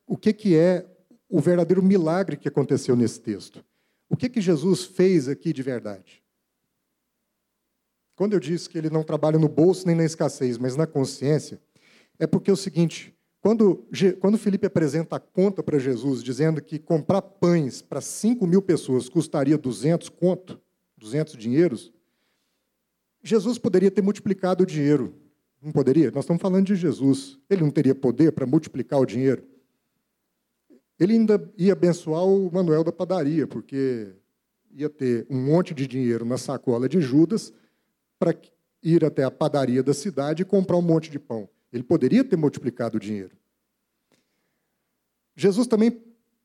[0.05, 0.85] o que, que é
[1.29, 3.63] o verdadeiro milagre que aconteceu nesse texto.
[4.09, 6.23] O que, que Jesus fez aqui de verdade?
[8.15, 11.61] Quando eu disse que ele não trabalha no bolso nem na escassez, mas na consciência,
[12.19, 13.85] é porque é o seguinte: Quando,
[14.19, 19.09] quando Felipe apresenta a conta para Jesus, dizendo que comprar pães para 5 mil pessoas
[19.09, 20.59] custaria 200 conto,
[20.97, 21.93] 200 dinheiros,
[23.23, 25.13] Jesus poderia ter multiplicado o dinheiro.
[25.61, 26.11] Não poderia?
[26.11, 27.39] Nós estamos falando de Jesus.
[27.49, 29.43] Ele não teria poder para multiplicar o dinheiro?
[30.99, 34.13] Ele ainda ia abençoar o Manuel da padaria, porque
[34.71, 37.53] ia ter um monte de dinheiro na sacola de Judas
[38.19, 38.35] para
[38.81, 41.49] ir até a padaria da cidade e comprar um monte de pão.
[41.71, 43.35] Ele poderia ter multiplicado o dinheiro.
[45.35, 46.01] Jesus também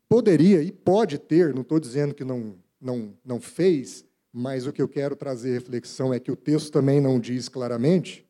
[0.08, 4.82] poderia e pode ter, não estou dizendo que não, não, não fez, mas o que
[4.82, 8.26] eu quero trazer reflexão é que o texto também não diz claramente.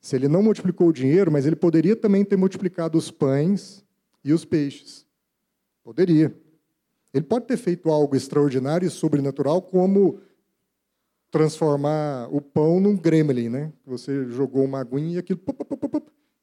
[0.00, 3.84] Se ele não multiplicou o dinheiro, mas ele poderia também ter multiplicado os pães
[4.24, 5.06] e os peixes.
[5.82, 6.34] Poderia.
[7.12, 10.20] Ele pode ter feito algo extraordinário e sobrenatural, como
[11.32, 13.72] transformar o pão num gremlin, né?
[13.86, 15.40] Você jogou uma aguinha e aquilo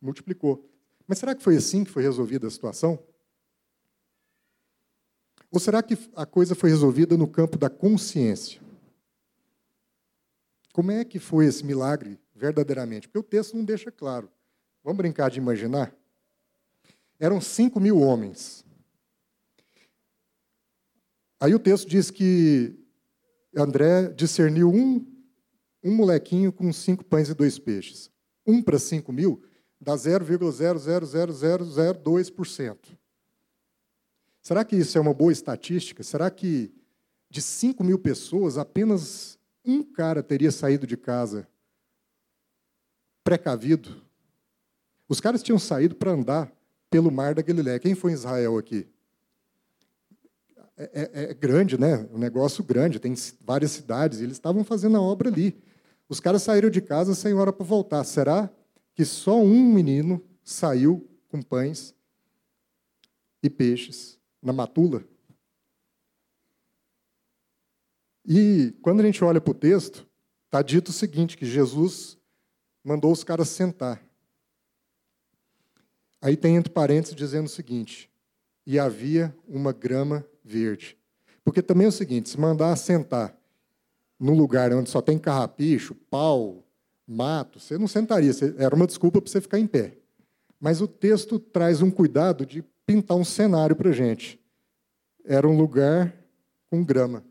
[0.01, 0.67] multiplicou.
[1.07, 2.97] Mas será que foi assim que foi resolvida a situação?
[5.51, 8.59] Ou será que a coisa foi resolvida no campo da consciência?
[10.73, 13.07] Como é que foi esse milagre verdadeiramente?
[13.07, 14.27] Porque o texto não deixa claro.
[14.83, 15.93] Vamos brincar de imaginar?
[17.19, 18.65] Eram cinco mil homens.
[21.39, 22.78] Aí o texto diz que
[23.55, 25.05] André discerniu um,
[25.83, 28.11] um molequinho com cinco pães e dois peixes.
[28.45, 29.41] Um para cinco mil
[29.79, 32.77] dá 0,00002%.
[34.41, 36.03] Será que isso é uma boa estatística?
[36.03, 36.73] Será que
[37.29, 41.47] de 5 mil pessoas, apenas um cara teria saído de casa
[43.23, 44.03] precavido?
[45.07, 46.51] Os caras tinham saído para andar
[46.89, 47.79] pelo mar da Galiléia.
[47.79, 48.85] Quem foi em Israel aqui?
[50.81, 52.07] É, é, é, grande, né?
[52.09, 55.61] Um negócio grande, tem várias cidades, e eles estavam fazendo a obra ali.
[56.07, 58.01] Os caras saíram de casa sem hora para voltar.
[58.05, 58.49] Será
[58.95, 61.93] que só um menino saiu com pães
[63.43, 65.03] e peixes na matula?
[68.25, 70.07] E quando a gente olha para o texto,
[70.45, 72.17] está dito o seguinte: que Jesus
[72.81, 74.01] mandou os caras sentar.
[76.21, 78.09] Aí tem entre parênteses dizendo o seguinte:
[78.65, 80.97] e havia uma grama verde.
[81.43, 83.35] Porque também é o seguinte: se mandar sentar
[84.19, 86.63] num lugar onde só tem carrapicho, pau,
[87.07, 89.97] mato, você não sentaria, era uma desculpa para você ficar em pé.
[90.59, 94.39] Mas o texto traz um cuidado de pintar um cenário para a gente.
[95.23, 96.13] Era um lugar
[96.69, 97.23] com grama.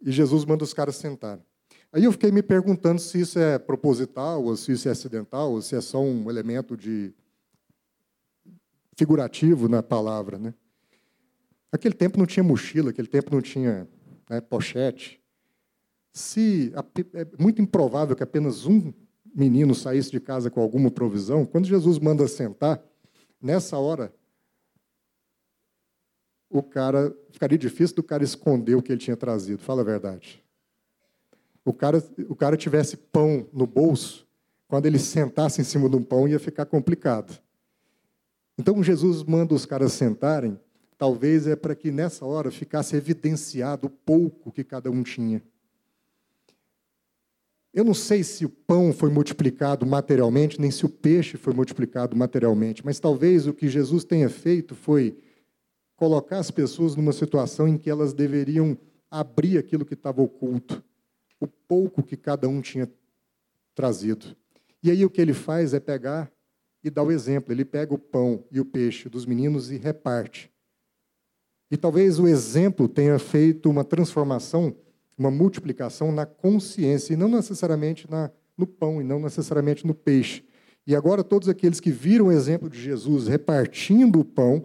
[0.00, 1.42] E Jesus manda os caras sentarem.
[1.92, 5.62] Aí eu fiquei me perguntando se isso é proposital, ou se isso é acidental, ou
[5.62, 7.12] se é só um elemento de
[8.96, 10.38] figurativo na palavra.
[10.38, 10.54] Né?
[11.70, 13.86] Aquele tempo não tinha mochila, aquele tempo não tinha
[14.28, 15.20] né, pochete.
[16.12, 16.72] Se
[17.14, 18.92] é muito improvável que apenas um
[19.34, 22.82] menino saísse de casa com alguma provisão, quando Jesus manda sentar,
[23.40, 24.12] nessa hora,
[26.50, 29.62] o cara ficaria difícil do cara esconder o que ele tinha trazido.
[29.62, 30.42] Fala a verdade.
[31.64, 34.26] O cara, o cara tivesse pão no bolso,
[34.66, 37.38] quando ele sentasse em cima de um pão ia ficar complicado.
[38.58, 40.58] Então Jesus manda os caras sentarem
[40.98, 45.40] talvez é para que nessa hora ficasse evidenciado o pouco que cada um tinha.
[47.72, 52.16] Eu não sei se o pão foi multiplicado materialmente, nem se o peixe foi multiplicado
[52.16, 55.16] materialmente, mas talvez o que Jesus tenha feito foi
[55.94, 58.76] colocar as pessoas numa situação em que elas deveriam
[59.10, 60.82] abrir aquilo que estava oculto,
[61.38, 62.90] o pouco que cada um tinha
[63.74, 64.36] trazido.
[64.82, 66.30] E aí o que ele faz é pegar
[66.82, 67.52] e dar o exemplo.
[67.52, 70.50] Ele pega o pão e o peixe dos meninos e reparte.
[71.70, 74.74] E talvez o exemplo tenha feito uma transformação,
[75.16, 80.44] uma multiplicação na consciência, e não necessariamente na, no pão, e não necessariamente no peixe.
[80.86, 84.64] E agora, todos aqueles que viram o exemplo de Jesus repartindo o pão,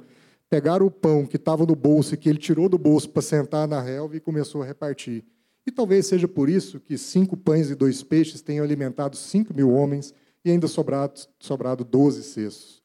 [0.49, 3.67] pegaram o pão que estava no bolso e que ele tirou do bolso para sentar
[3.67, 5.25] na relva e começou a repartir.
[5.65, 9.71] E talvez seja por isso que cinco pães e dois peixes tenham alimentado cinco mil
[9.71, 10.13] homens
[10.45, 12.83] e ainda sobrado, sobrado doze cestos.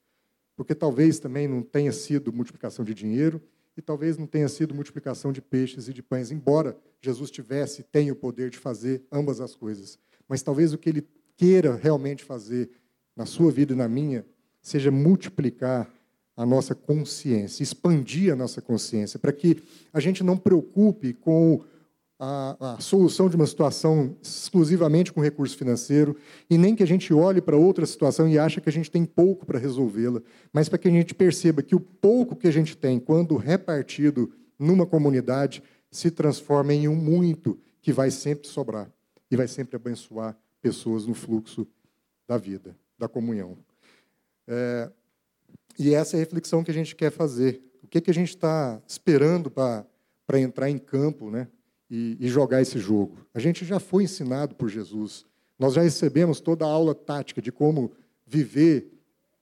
[0.56, 3.40] Porque talvez também não tenha sido multiplicação de dinheiro,
[3.78, 7.84] e talvez não tenha sido multiplicação de peixes e de pães, embora Jesus tivesse e
[7.84, 10.00] tenha o poder de fazer ambas as coisas.
[10.28, 12.68] Mas talvez o que ele queira realmente fazer
[13.14, 14.26] na sua vida e na minha
[14.60, 15.88] seja multiplicar
[16.36, 19.62] a nossa consciência, expandir a nossa consciência, para que
[19.92, 21.62] a gente não preocupe com
[22.18, 26.16] a, a, solução de uma situação exclusivamente com recurso financeiro,
[26.50, 29.04] e nem que a gente olhe para outra situação e ache que a gente tem
[29.04, 30.20] pouco para resolvê-la,
[30.52, 34.32] mas para que a gente perceba que o pouco que a gente tem, quando repartido
[34.58, 38.90] numa comunidade, se transforma em um muito que vai sempre sobrar
[39.30, 41.66] e vai sempre abençoar pessoas no fluxo
[42.26, 43.56] da vida, da comunhão.
[44.46, 44.90] É,
[45.78, 47.62] e essa é a reflexão que a gente quer fazer.
[47.82, 51.48] O que, que a gente está esperando para entrar em campo né,
[51.90, 53.18] e, e jogar esse jogo?
[53.32, 55.24] A gente já foi ensinado por Jesus.
[55.58, 57.92] Nós já recebemos toda a aula tática de como
[58.26, 58.92] viver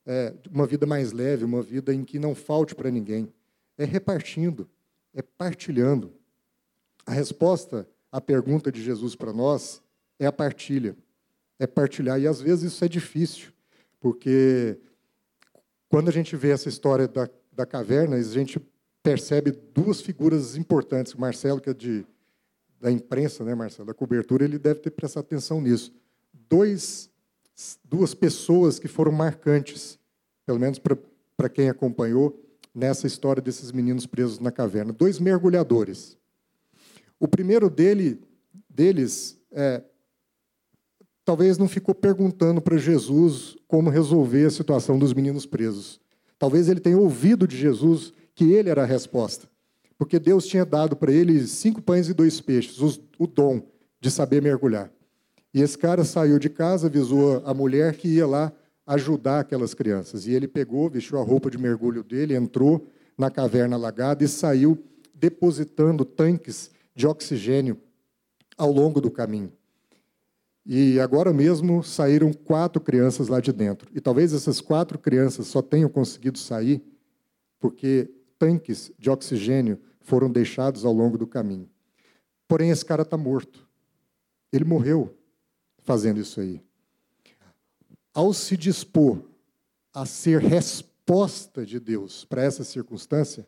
[0.06, 3.28] é, uma vida mais leve, uma vida em que não falte para ninguém.
[3.76, 4.68] É repartindo,
[5.12, 6.12] é partilhando.
[7.04, 9.82] A resposta à pergunta de Jesus para nós
[10.18, 10.96] é a partilha,
[11.58, 12.20] é partilhar.
[12.20, 13.52] E às vezes isso é difícil,
[14.00, 14.78] porque
[15.88, 18.60] quando a gente vê essa história da, da caverna, a gente
[19.02, 21.12] percebe duas figuras importantes.
[21.12, 22.06] O Marcelo, que é de,
[22.80, 25.92] da imprensa, né, Marcelo, da cobertura, ele deve ter prestado atenção nisso.
[26.48, 27.10] Dois,
[27.84, 29.98] duas pessoas que foram marcantes,
[30.44, 30.78] pelo menos
[31.36, 32.42] para quem acompanhou,
[32.74, 34.92] nessa história desses meninos presos na caverna.
[34.92, 36.18] Dois mergulhadores.
[37.18, 38.20] O primeiro dele,
[38.68, 39.82] deles é,
[41.24, 45.98] talvez não ficou perguntando para Jesus como resolver a situação dos meninos presos.
[46.38, 49.48] Talvez ele tenha ouvido de Jesus que ele era a resposta,
[49.98, 53.62] porque Deus tinha dado para ele cinco pães e dois peixes, os, o dom
[54.00, 54.90] de saber mergulhar.
[55.52, 58.52] E esse cara saiu de casa, avisou a mulher que ia lá
[58.86, 60.26] ajudar aquelas crianças.
[60.26, 64.78] E ele pegou, vestiu a roupa de mergulho dele, entrou na caverna alagada e saiu
[65.14, 67.78] depositando tanques de oxigênio
[68.56, 69.52] ao longo do caminho.
[70.64, 73.88] E agora mesmo saíram quatro crianças lá de dentro.
[73.94, 76.82] E talvez essas quatro crianças só tenham conseguido sair
[77.58, 81.68] porque tanques de oxigênio foram deixados ao longo do caminho.
[82.48, 83.66] Porém, esse cara está morto.
[84.52, 85.16] Ele morreu
[85.78, 86.62] fazendo isso aí.
[88.14, 89.22] Ao se dispor
[89.92, 93.46] a ser resposta de Deus para essa circunstância,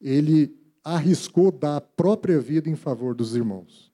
[0.00, 3.92] ele arriscou dar a própria vida em favor dos irmãos.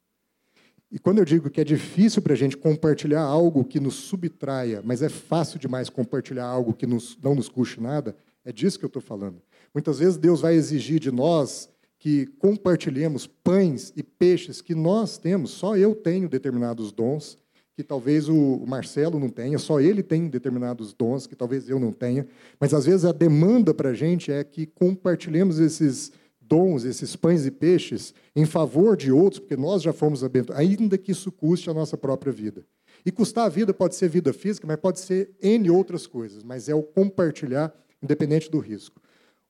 [0.90, 4.80] E quando eu digo que é difícil para a gente compartilhar algo que nos subtraia,
[4.84, 8.84] mas é fácil demais compartilhar algo que nos, não nos custe nada, é disso que
[8.84, 9.42] eu estou falando.
[9.74, 15.50] Muitas vezes Deus vai exigir de nós que compartilhemos pães e peixes que nós temos,
[15.50, 17.36] só eu tenho determinados dons,
[17.74, 21.90] que talvez o Marcelo não tenha, só ele tem determinados dons que talvez eu não
[21.90, 22.26] tenha,
[22.60, 27.44] mas às vezes a demanda para a gente é que compartilhemos esses dons, esses pães
[27.46, 31.68] e peixes, em favor de outros, porque nós já fomos abençoados, ainda que isso custe
[31.68, 32.64] a nossa própria vida.
[33.04, 36.68] E custar a vida pode ser vida física, mas pode ser N outras coisas, mas
[36.68, 39.00] é o compartilhar, independente do risco.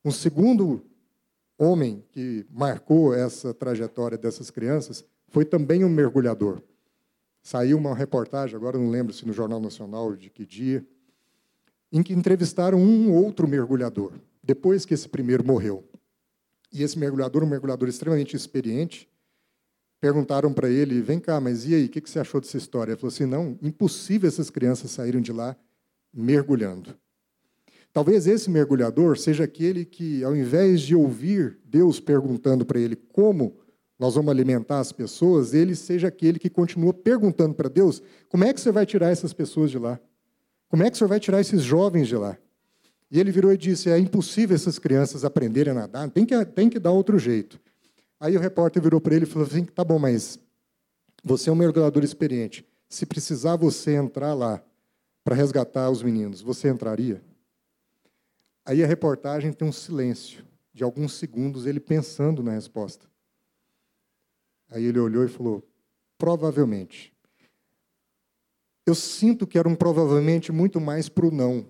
[0.04, 0.84] Um segundo
[1.58, 6.62] homem que marcou essa trajetória dessas crianças foi também um mergulhador.
[7.42, 10.86] Saiu uma reportagem, agora não lembro se no Jornal Nacional de que dia,
[11.90, 14.12] em que entrevistaram um outro mergulhador,
[14.42, 15.84] depois que esse primeiro morreu.
[16.72, 19.08] E esse mergulhador, um mergulhador extremamente experiente,
[20.00, 22.92] perguntaram para ele: vem cá, mas e aí, o que você achou dessa história?
[22.92, 25.56] Ele falou assim: não, impossível essas crianças saírem de lá
[26.12, 26.98] mergulhando.
[27.94, 33.56] Talvez esse mergulhador seja aquele que, ao invés de ouvir Deus perguntando para ele como
[33.96, 38.52] nós vamos alimentar as pessoas, ele seja aquele que continua perguntando para Deus: como é
[38.52, 40.00] que você vai tirar essas pessoas de lá?
[40.68, 42.36] Como é que senhor vai tirar esses jovens de lá?
[43.12, 46.68] E ele virou e disse: É impossível essas crianças aprenderem a nadar, tem que, tem
[46.68, 47.60] que dar outro jeito.
[48.18, 50.36] Aí o repórter virou para ele e falou assim: Tá bom, mas
[51.22, 52.66] você é um mergulhador experiente.
[52.88, 54.60] Se precisar você entrar lá
[55.22, 57.22] para resgatar os meninos, você entraria?
[58.64, 63.06] Aí a reportagem tem um silêncio de alguns segundos, ele pensando na resposta.
[64.68, 65.66] Aí ele olhou e falou:
[66.18, 67.12] Provavelmente.
[68.86, 71.66] Eu sinto que era um provavelmente muito mais para o não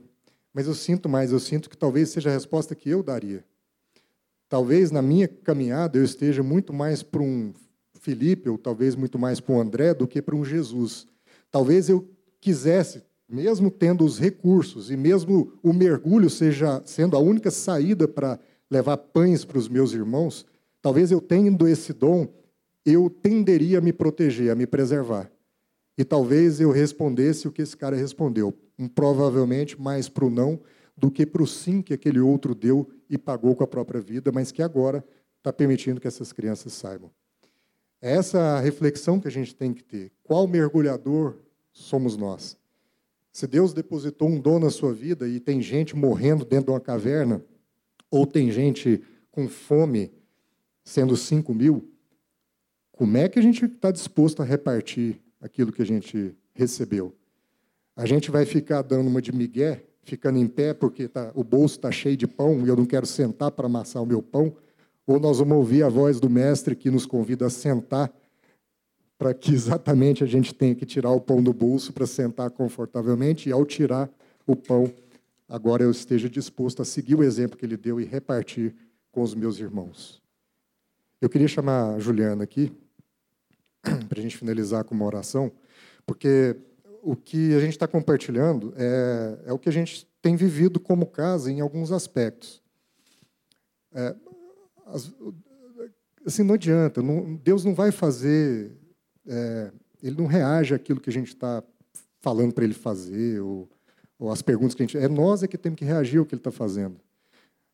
[0.54, 3.44] mas eu sinto mais, eu sinto que talvez seja a resposta que eu daria.
[4.48, 7.52] Talvez na minha caminhada eu esteja muito mais para um
[7.98, 11.09] Felipe, ou talvez muito mais para um André, do que para um Jesus.
[11.50, 12.09] Talvez eu
[12.40, 13.02] quisesse,
[13.35, 18.38] mesmo tendo os recursos e mesmo o mergulho seja sendo a única saída para
[18.71, 20.46] levar pães para os meus irmãos,
[20.81, 22.29] talvez eu tendo esse dom,
[22.87, 25.31] eu tenderia a me proteger, a me preservar.
[25.98, 30.61] E talvez eu respondesse o que esse cara respondeu um provavelmente mais para o não
[30.96, 34.31] do que para o sim que aquele outro deu e pagou com a própria vida,
[34.33, 35.04] mas que agora
[35.38, 37.11] está permitindo que essas crianças saibam.
[38.00, 40.13] É essa reflexão que a gente tem que ter.
[40.23, 41.37] Qual mergulhador
[41.73, 42.56] somos nós?
[43.35, 46.80] Se Deus depositou um dom na sua vida e tem gente morrendo dentro de uma
[46.80, 47.44] caverna,
[48.08, 50.12] ou tem gente com fome,
[50.85, 51.90] sendo 5 mil,
[52.92, 57.12] como é que a gente está disposto a repartir aquilo que a gente recebeu?
[57.96, 61.74] A gente vai ficar dando uma de migué, ficando em pé porque tá, o bolso
[61.74, 64.54] está cheio de pão e eu não quero sentar para amassar o meu pão,
[65.04, 68.14] ou nós vamos ouvir a voz do mestre que nos convida a sentar
[69.25, 73.48] para que exatamente a gente tenha que tirar o pão do bolso para sentar confortavelmente
[73.48, 74.10] e ao tirar
[74.46, 74.92] o pão
[75.48, 78.75] agora eu esteja disposto a seguir o exemplo que ele deu e repartir
[79.10, 80.22] com os meus irmãos.
[81.22, 82.70] Eu queria chamar a Juliana aqui,
[84.10, 85.50] para a gente finalizar com uma oração,
[86.04, 86.54] porque
[87.02, 91.06] o que a gente está compartilhando é, é o que a gente tem vivido como
[91.06, 92.62] casa em alguns aspectos.
[93.90, 94.14] É,
[94.85, 95.10] as,
[96.27, 98.83] assim, não adianta, não, Deus não vai fazer,
[99.27, 99.70] é,
[100.02, 101.62] Ele não reage àquilo que a gente está
[102.20, 103.68] falando para Ele fazer, ou,
[104.18, 104.98] ou as perguntas que a gente...
[104.98, 106.96] É nós é que temos que reagir ao que Ele está fazendo.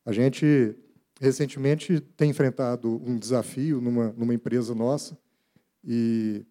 [0.05, 0.75] A gente,
[1.19, 5.17] recentemente, tem enfrentado um desafio numa, numa empresa nossa,
[5.83, 6.45] e,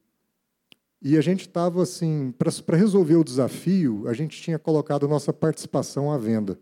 [1.03, 2.33] e a gente estava assim,
[2.67, 6.59] para resolver o desafio, a gente tinha colocado a nossa participação à venda.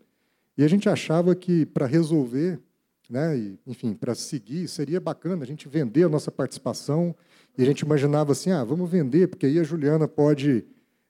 [0.56, 2.60] E a gente achava que para resolver
[3.08, 3.36] né?
[3.36, 7.14] E, enfim, para seguir, seria bacana a gente vender a nossa participação.
[7.58, 10.64] E a gente imaginava assim, ah, vamos vender, porque aí a Juliana pode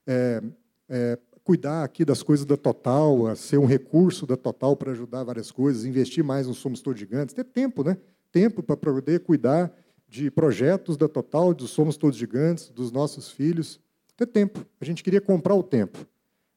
[0.07, 0.43] é,
[0.89, 5.51] é, cuidar aqui das coisas da Total, ser um recurso da Total para ajudar várias
[5.51, 7.99] coisas, investir mais no Somos Todos Gigantes, ter tempo, né?
[8.33, 9.71] Tempo para poder cuidar
[10.09, 13.79] de projetos da Total, dos Somos Todos Gigantes, dos nossos filhos.
[14.17, 14.65] Ter tempo.
[14.81, 15.99] A gente queria comprar o tempo.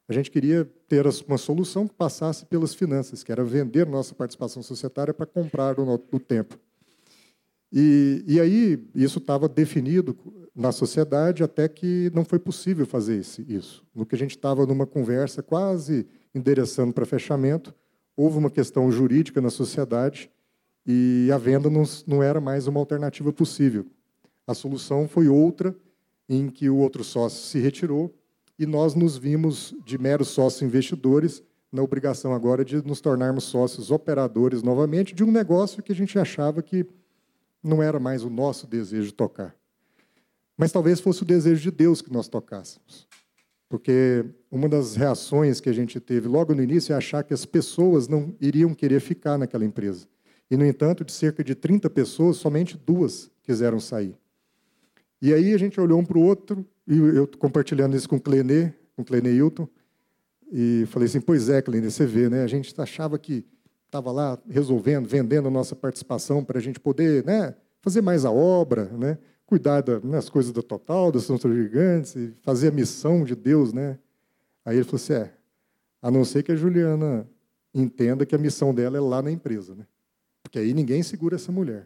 [0.07, 4.63] A gente queria ter uma solução que passasse pelas finanças, que era vender nossa participação
[4.63, 6.57] societária para comprar o, o tempo.
[7.71, 10.17] E, e aí isso estava definido
[10.53, 13.85] na sociedade até que não foi possível fazer esse, isso.
[13.95, 16.05] No que a gente estava numa conversa quase
[16.35, 17.73] endereçando para fechamento,
[18.15, 20.29] houve uma questão jurídica na sociedade
[20.85, 23.85] e a venda não, não era mais uma alternativa possível.
[24.45, 25.75] A solução foi outra,
[26.27, 28.13] em que o outro sócio se retirou
[28.57, 31.41] e nós nos vimos de meros sócios investidores
[31.71, 36.19] na obrigação agora de nos tornarmos sócios operadores novamente de um negócio que a gente
[36.19, 36.85] achava que
[37.63, 39.55] não era mais o nosso desejo de tocar.
[40.57, 43.07] Mas talvez fosse o desejo de Deus que nós tocássemos.
[43.69, 47.45] Porque uma das reações que a gente teve logo no início é achar que as
[47.45, 50.07] pessoas não iriam querer ficar naquela empresa.
[50.49, 54.17] E, no entanto, de cerca de 30 pessoas, somente duas quiseram sair.
[55.21, 58.21] E aí a gente olhou um para o outro e eu compartilhando isso com o
[58.21, 59.67] Clenê, com o Clenê Hilton,
[60.51, 62.43] e falei assim, pois é, Clenê, você vê, né?
[62.43, 63.45] A gente achava que
[63.91, 68.31] estava lá resolvendo, vendendo a nossa participação para a gente poder né, fazer mais a
[68.31, 69.17] obra, né?
[69.45, 73.73] cuidar das né, coisas do total, das são gigantes, e fazer a missão de Deus.
[73.73, 73.99] Né?
[74.63, 75.33] Aí ele falou assim, é,
[76.01, 77.27] a não ser que a Juliana
[77.73, 79.75] entenda que a missão dela é lá na empresa.
[79.75, 79.85] Né?
[80.41, 81.85] Porque aí ninguém segura essa mulher.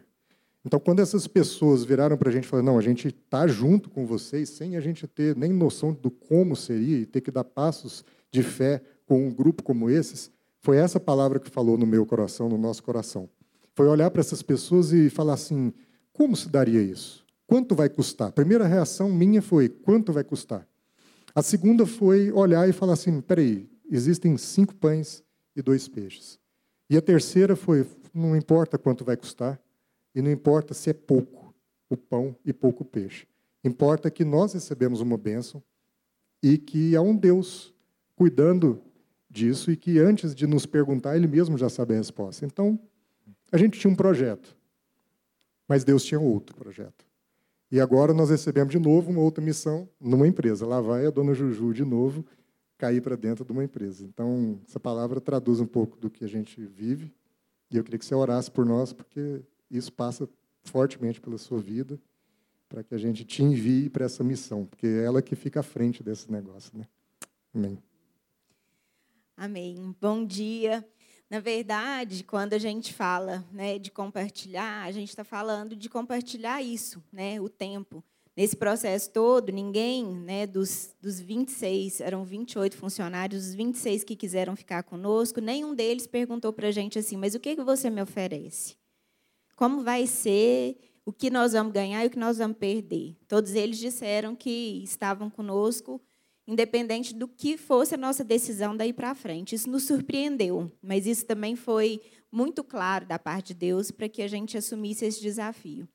[0.64, 3.90] Então, quando essas pessoas viraram para a gente e falaram, não, a gente está junto
[3.90, 7.44] com vocês, sem a gente ter nem noção do como seria e ter que dar
[7.44, 10.30] passos de fé com um grupo como esses,
[10.66, 13.30] foi essa palavra que falou no meu coração, no nosso coração.
[13.76, 15.72] Foi olhar para essas pessoas e falar assim,
[16.12, 17.24] como se daria isso?
[17.46, 18.30] Quanto vai custar?
[18.30, 20.66] A primeira reação minha foi, quanto vai custar?
[21.32, 25.22] A segunda foi olhar e falar assim, peraí, existem cinco pães
[25.54, 26.36] e dois peixes.
[26.90, 29.60] E a terceira foi, não importa quanto vai custar,
[30.16, 31.54] e não importa se é pouco
[31.88, 33.24] o pão e pouco o peixe.
[33.62, 35.62] Importa que nós recebemos uma bênção
[36.42, 37.72] e que há um Deus
[38.16, 38.82] cuidando
[39.36, 42.44] disso e que antes de nos perguntar, ele mesmo já sabe a resposta.
[42.44, 42.80] Então,
[43.52, 44.56] a gente tinha um projeto,
[45.68, 47.04] mas Deus tinha outro projeto.
[47.70, 50.66] E agora nós recebemos de novo uma outra missão numa empresa.
[50.66, 52.24] Lá vai a dona Juju de novo
[52.78, 54.04] cair para dentro de uma empresa.
[54.04, 57.12] Então, essa palavra traduz um pouco do que a gente vive.
[57.70, 60.28] E eu queria que você orasse por nós, porque isso passa
[60.62, 61.98] fortemente pela sua vida,
[62.68, 65.62] para que a gente te envie para essa missão, porque é ela que fica à
[65.62, 66.76] frente desse negócio.
[66.76, 66.86] Né?
[67.54, 67.78] Amém.
[69.36, 69.94] Amém.
[70.00, 70.86] Bom dia.
[71.28, 76.62] Na verdade, quando a gente fala né, de compartilhar, a gente está falando de compartilhar
[76.62, 78.02] isso, né, o tempo.
[78.36, 84.54] Nesse processo todo, ninguém né, dos, dos 26, eram 28 funcionários, os 26 que quiseram
[84.54, 88.02] ficar conosco, nenhum deles perguntou para a gente assim, mas o que, que você me
[88.02, 88.76] oferece?
[89.56, 93.16] como vai ser, o que nós vamos ganhar e o que nós vamos perder.
[93.26, 96.00] Todos eles disseram que estavam conosco,
[96.46, 99.54] independente do que fosse a nossa decisão daí para frente.
[99.54, 104.22] Isso nos surpreendeu, mas isso também foi muito claro da parte de Deus para que
[104.22, 105.88] a gente assumisse esse desafio.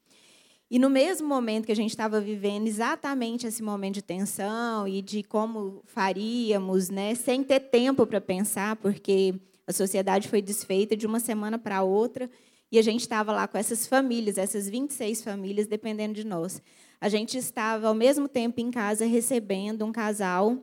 [0.70, 5.02] E no mesmo momento que a gente estava vivendo exatamente esse momento de tensão e
[5.02, 9.36] de como faríamos, né, sem ter tempo para pensar, porque
[9.68, 12.30] a sociedade foi desfeita de uma semana para outra,
[12.72, 16.62] e a gente estava lá com essas famílias, essas 26 famílias, dependendo de nós.
[17.02, 20.56] A gente estava, ao mesmo tempo, em casa recebendo um casal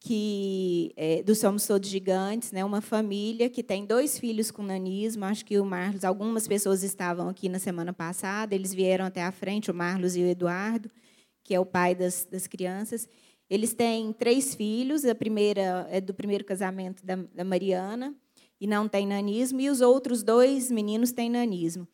[0.00, 5.26] que é, do Somos Todos Gigantes, né, uma família que tem dois filhos com nanismo.
[5.26, 9.30] Acho que o Marlos, algumas pessoas estavam aqui na semana passada, eles vieram até a
[9.30, 10.90] frente, o Marlos e o Eduardo,
[11.44, 13.06] que é o pai das, das crianças.
[13.50, 18.14] Eles têm três filhos, a primeira é do primeiro casamento da, da Mariana,
[18.58, 21.86] e não tem nanismo, e os outros dois meninos têm nanismo.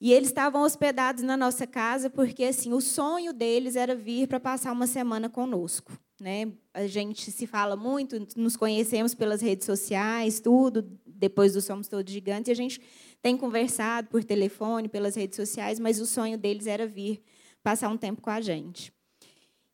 [0.00, 4.40] E eles estavam hospedados na nossa casa porque assim o sonho deles era vir para
[4.40, 5.92] passar uma semana conosco.
[6.18, 6.50] Né?
[6.72, 12.12] A gente se fala muito, nos conhecemos pelas redes sociais, tudo, depois do Somos Todos
[12.12, 12.80] Gigantes, e a gente
[13.22, 17.22] tem conversado por telefone, pelas redes sociais, mas o sonho deles era vir
[17.62, 18.92] passar um tempo com a gente.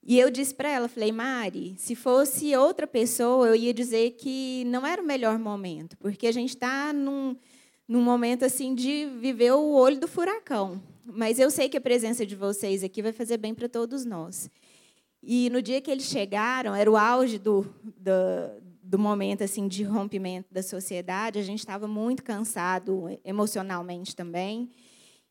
[0.08, 4.64] E eu disse para ela, falei, Mari, se fosse outra pessoa, eu ia dizer que
[4.66, 7.36] não era o melhor momento, porque a gente está num,
[7.88, 10.82] num momento assim de viver o olho do furacão.
[11.04, 14.50] Mas eu sei que a presença de vocês aqui vai fazer bem para todos nós.
[15.22, 18.12] E no dia que eles chegaram, era o auge do, do,
[18.82, 21.38] do momento assim de rompimento da sociedade.
[21.38, 24.70] A gente estava muito cansado emocionalmente também.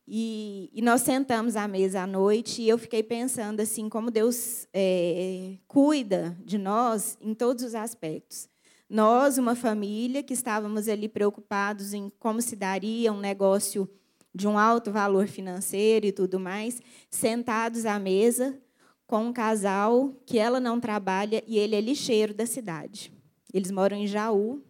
[0.08, 4.68] E, e, nós sentamos à mesa à noite e eu fiquei pensando assim como Deus
[4.72, 8.48] é, cuida de nós em todos os aspectos.
[8.90, 13.90] Nós, uma família que estávamos ali preocupados em como se daria um negócio
[14.34, 18.60] de um alto valor financeiro e tudo mais, sentados à mesa
[19.08, 23.12] com um casal que ela não trabalha e ele é lixeiro da cidade.
[23.54, 24.62] Eles moram em Jaú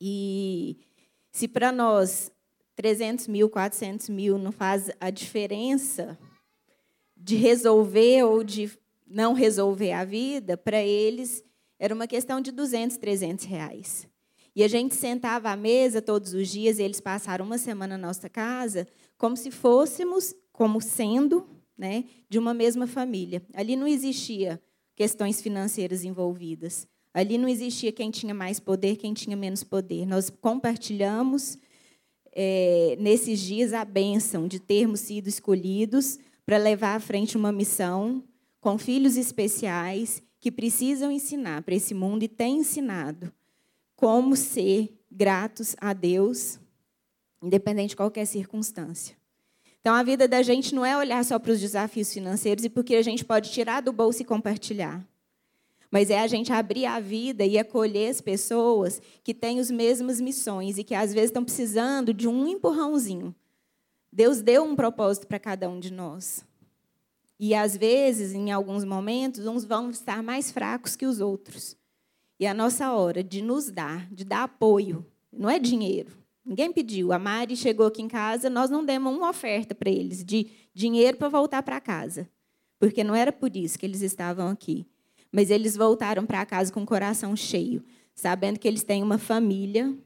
[0.00, 0.76] e
[1.32, 2.30] se para nós
[2.76, 6.18] 300 mil, 400 mil não faz a diferença
[7.16, 8.70] de resolver ou de
[9.06, 11.44] não resolver a vida, para eles
[11.78, 14.08] era uma questão de 200, 300 reais.
[14.56, 18.06] E a gente sentava à mesa todos os dias, e eles passaram uma semana na
[18.06, 18.86] nossa casa,
[19.18, 23.42] como se fôssemos, como sendo, né, de uma mesma família.
[23.52, 24.62] Ali não existia
[24.94, 26.86] questões financeiras envolvidas.
[27.12, 30.06] Ali não existia quem tinha mais poder, quem tinha menos poder.
[30.06, 31.58] Nós compartilhamos
[32.32, 38.22] é, nesses dias a bênção de termos sido escolhidos para levar à frente uma missão
[38.60, 43.32] com filhos especiais que precisam ensinar para esse mundo e têm ensinado
[43.96, 46.60] como ser gratos a Deus,
[47.42, 49.16] independente de qualquer circunstância.
[49.80, 52.94] Então, a vida da gente não é olhar só para os desafios financeiros e porque
[52.94, 55.02] a gente pode tirar do bolso e compartilhar
[55.90, 60.20] mas é a gente abrir a vida e acolher as pessoas que têm as mesmas
[60.20, 63.32] missões e que às vezes estão precisando de um empurrãozinho.
[64.12, 66.44] Deus deu um propósito para cada um de nós.
[67.38, 71.76] E às vezes, em alguns momentos, uns vão estar mais fracos que os outros.
[72.38, 76.16] E a nossa hora de nos dar, de dar apoio, não é dinheiro.
[76.44, 77.12] Ninguém pediu.
[77.12, 81.16] A Mari chegou aqui em casa, nós não demos uma oferta para eles de dinheiro
[81.16, 82.28] para voltar para casa,
[82.78, 84.86] porque não era por isso que eles estavam aqui.
[85.32, 87.82] Mas eles voltaram para casa com o coração cheio,
[88.14, 89.96] sabendo que eles têm uma família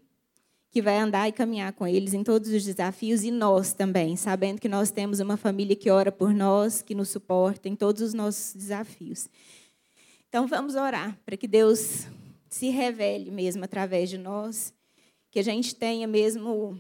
[0.71, 4.61] que vai andar e caminhar com eles em todos os desafios e nós também, sabendo
[4.61, 8.13] que nós temos uma família que ora por nós, que nos suporta em todos os
[8.13, 9.29] nossos desafios.
[10.29, 12.07] Então vamos orar para que Deus
[12.51, 14.75] se revele mesmo através de nós,
[15.31, 16.79] que a gente tenha mesmo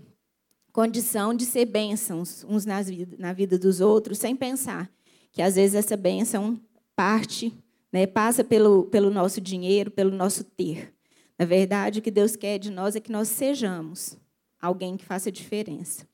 [0.72, 4.90] condição de ser bênçãos uns na vida dos outros, sem pensar
[5.32, 6.60] que às vezes essa bênção
[6.94, 7.52] parte
[7.92, 8.06] né?
[8.06, 10.92] passa pelo, pelo nosso dinheiro, pelo nosso ter.
[11.38, 14.18] Na verdade, o que Deus quer de nós é que nós sejamos
[14.60, 16.06] alguém que faça diferença.